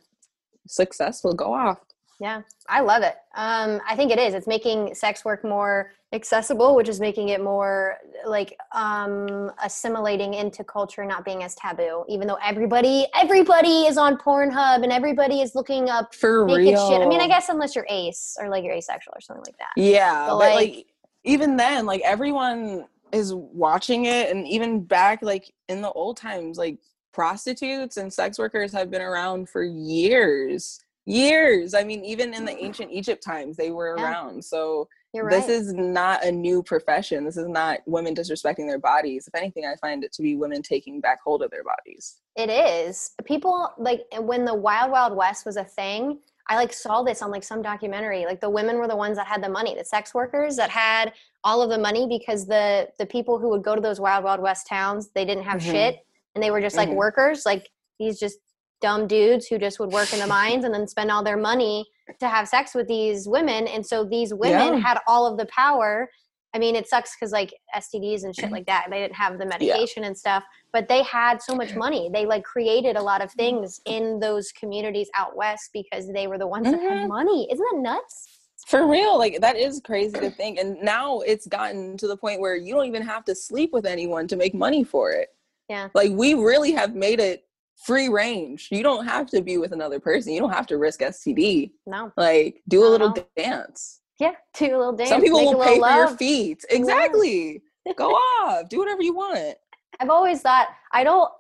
[0.67, 1.79] successful go off.
[2.23, 3.17] Yeah, I love it.
[3.35, 4.33] Um, I think it is.
[4.35, 10.63] It's making sex work more accessible, which is making it more like um, assimilating into
[10.63, 12.05] culture, not being as taboo.
[12.09, 16.91] Even though everybody, everybody is on Pornhub and everybody is looking up For naked real.
[16.91, 17.01] shit.
[17.03, 19.73] I mean, I guess unless you're ace or like you're asexual or something like that.
[19.77, 20.87] Yeah, But, but, like- like,
[21.25, 26.57] even then, like everyone is watching it, and even back like in the old times,
[26.57, 26.79] like
[27.13, 30.79] prostitutes and sex workers have been around for years.
[31.05, 31.75] Years.
[31.75, 34.05] I mean, even in the ancient Egypt times, they were Yeah.
[34.05, 34.45] around.
[34.45, 35.31] So right.
[35.31, 37.25] this is not a new profession.
[37.25, 39.27] This is not women disrespecting their bodies.
[39.27, 42.21] If anything, I find it to be women taking back hold of their bodies.
[42.37, 43.13] It is.
[43.25, 47.31] People like when the Wild Wild West was a thing, I like saw this on
[47.31, 48.25] like some documentary.
[48.25, 51.13] Like the women were the ones that had the money, the sex workers that had
[51.45, 54.41] all of the money because the the people who would go to those Wild Wild
[54.41, 55.71] West towns, they didn't have Mhm.
[55.73, 56.95] shit and they were just like Mhm.
[56.95, 58.39] workers, like these just
[58.83, 61.87] dumb dudes who just would work in the mines and then spend all their money
[62.21, 63.67] to have sex with these women.
[63.67, 64.81] And so these women Yeah.
[64.81, 66.11] had all of the power.
[66.55, 69.47] I mean, it sucks because like STDs and shit like that, they didn't have the
[69.47, 72.11] medication and stuff, but they had so much money.
[72.13, 76.37] They like created a lot of things in those communities out west because they were
[76.37, 77.09] the ones that had Mhm.
[77.09, 77.49] money.
[77.51, 78.29] Isn't that nuts?
[78.67, 80.59] For real, like that is crazy to think.
[80.59, 83.87] And now it's gotten to the point where you don't even have to sleep with
[83.87, 85.31] anyone to make money for it.
[85.69, 85.89] Yeah.
[85.95, 87.45] Like we really have made it
[87.85, 88.69] free range.
[88.71, 90.33] You don't have to be with another person.
[90.33, 91.73] You don't have to risk STD.
[91.87, 92.13] No.
[92.17, 94.01] Like do a little dance.
[94.19, 94.33] Yeah.
[94.55, 95.11] Do a little dance.
[95.11, 96.65] Some people will pay for your feet.
[96.71, 97.63] Exactly.
[97.97, 98.11] Go
[98.43, 98.69] off.
[98.69, 99.57] Do whatever you want.
[100.01, 101.31] I've always thought I don't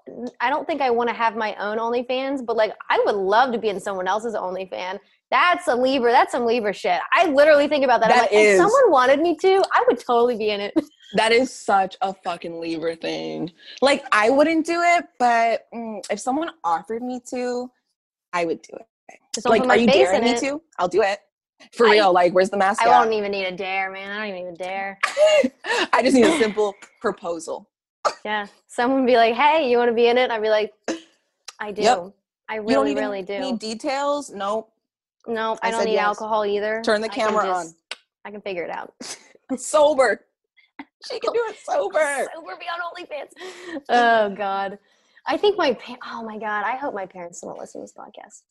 [0.40, 3.52] I don't think I want to have my own OnlyFans, but like I would love
[3.52, 4.98] to be in someone else's OnlyFans.
[5.30, 6.12] That's a Libra.
[6.12, 7.00] That's some Libra shit.
[7.14, 8.12] I literally think about that.
[8.12, 8.54] I'm like, is.
[8.54, 10.74] if someone wanted me to, I would totally be in it.
[11.14, 13.52] That is such a fucking Libra thing.
[13.80, 17.70] Like I wouldn't do it, but mm, if someone offered me to,
[18.32, 18.86] I would do it.
[19.34, 20.40] Just don't like, are you daring me it.
[20.40, 20.60] to?
[20.78, 21.18] I'll do it.
[21.74, 22.12] For I- real.
[22.12, 22.82] Like, where's the mask?
[22.82, 22.98] I at?
[22.98, 24.10] won't even need a dare, man.
[24.10, 24.98] I don't even dare.
[25.92, 27.68] I just need a simple proposal.
[28.24, 28.46] Yeah.
[28.66, 30.30] Someone would be like, hey, you want to be in it?
[30.30, 30.72] I'd be like,
[31.60, 31.82] I do.
[31.82, 32.12] Yep.
[32.48, 33.38] I don't really, really do.
[33.38, 34.30] need details.
[34.30, 34.70] Nope.
[35.26, 36.04] no, I, I don't need yes.
[36.04, 36.82] alcohol either.
[36.84, 37.76] Turn the I camera just-
[38.24, 38.92] I can figure it out.
[39.50, 39.58] on.
[39.58, 40.24] Sober.
[41.10, 42.28] She can do it sober.
[42.34, 43.82] Sober be on OnlyFans.
[43.88, 44.78] Oh God,
[45.26, 47.92] I think my pa- oh my God, I hope my parents don't listen to this
[47.92, 48.42] podcast.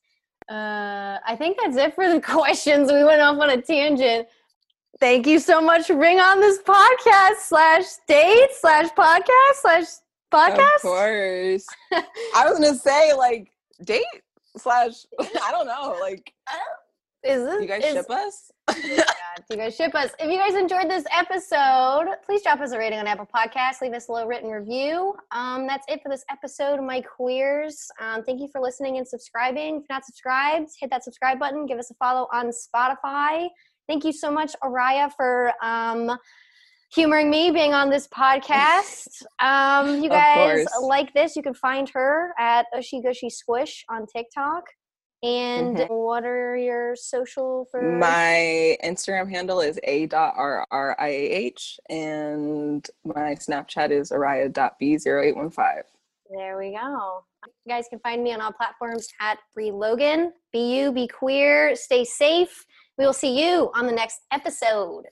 [0.49, 2.91] Uh, I think that's it for the questions.
[2.91, 4.27] We went off on a tangent.
[4.99, 9.85] Thank you so much for being on this podcast slash date slash podcast slash
[10.31, 10.75] podcast.
[10.75, 11.65] Of course.
[12.35, 13.51] I was gonna say like
[13.83, 14.03] date
[14.57, 15.05] slash.
[15.19, 15.97] I don't know.
[16.01, 16.33] Like
[17.23, 18.51] Is this you guys is, ship us?
[18.67, 18.79] God,
[19.51, 20.11] you guys ship us.
[20.19, 23.81] If you guys enjoyed this episode, please drop us a rating on Apple Podcasts.
[23.81, 25.13] Leave us a little written review.
[25.31, 27.87] Um, that's it for this episode My Queers.
[27.99, 29.75] Um, thank you for listening and subscribing.
[29.75, 31.67] If you're not subscribed, hit that subscribe button.
[31.67, 33.49] Give us a follow on Spotify.
[33.87, 36.17] Thank you so much, Arriah, for um,
[36.91, 39.09] humoring me being on this podcast.
[39.39, 44.65] Um, you guys like this, you can find her at Gushy Squish on TikTok.
[45.23, 45.89] And Mhm.
[45.89, 51.53] what are your social for My Instagram handle is a.rriah
[51.89, 55.83] and my Snapchat is araya.b0815.
[56.29, 57.23] There we go.
[57.45, 60.33] You guys can find me on all platforms at Brieh Logan.
[60.51, 62.65] Be you, be queer, stay safe.
[62.97, 65.05] We will see you on the next episode.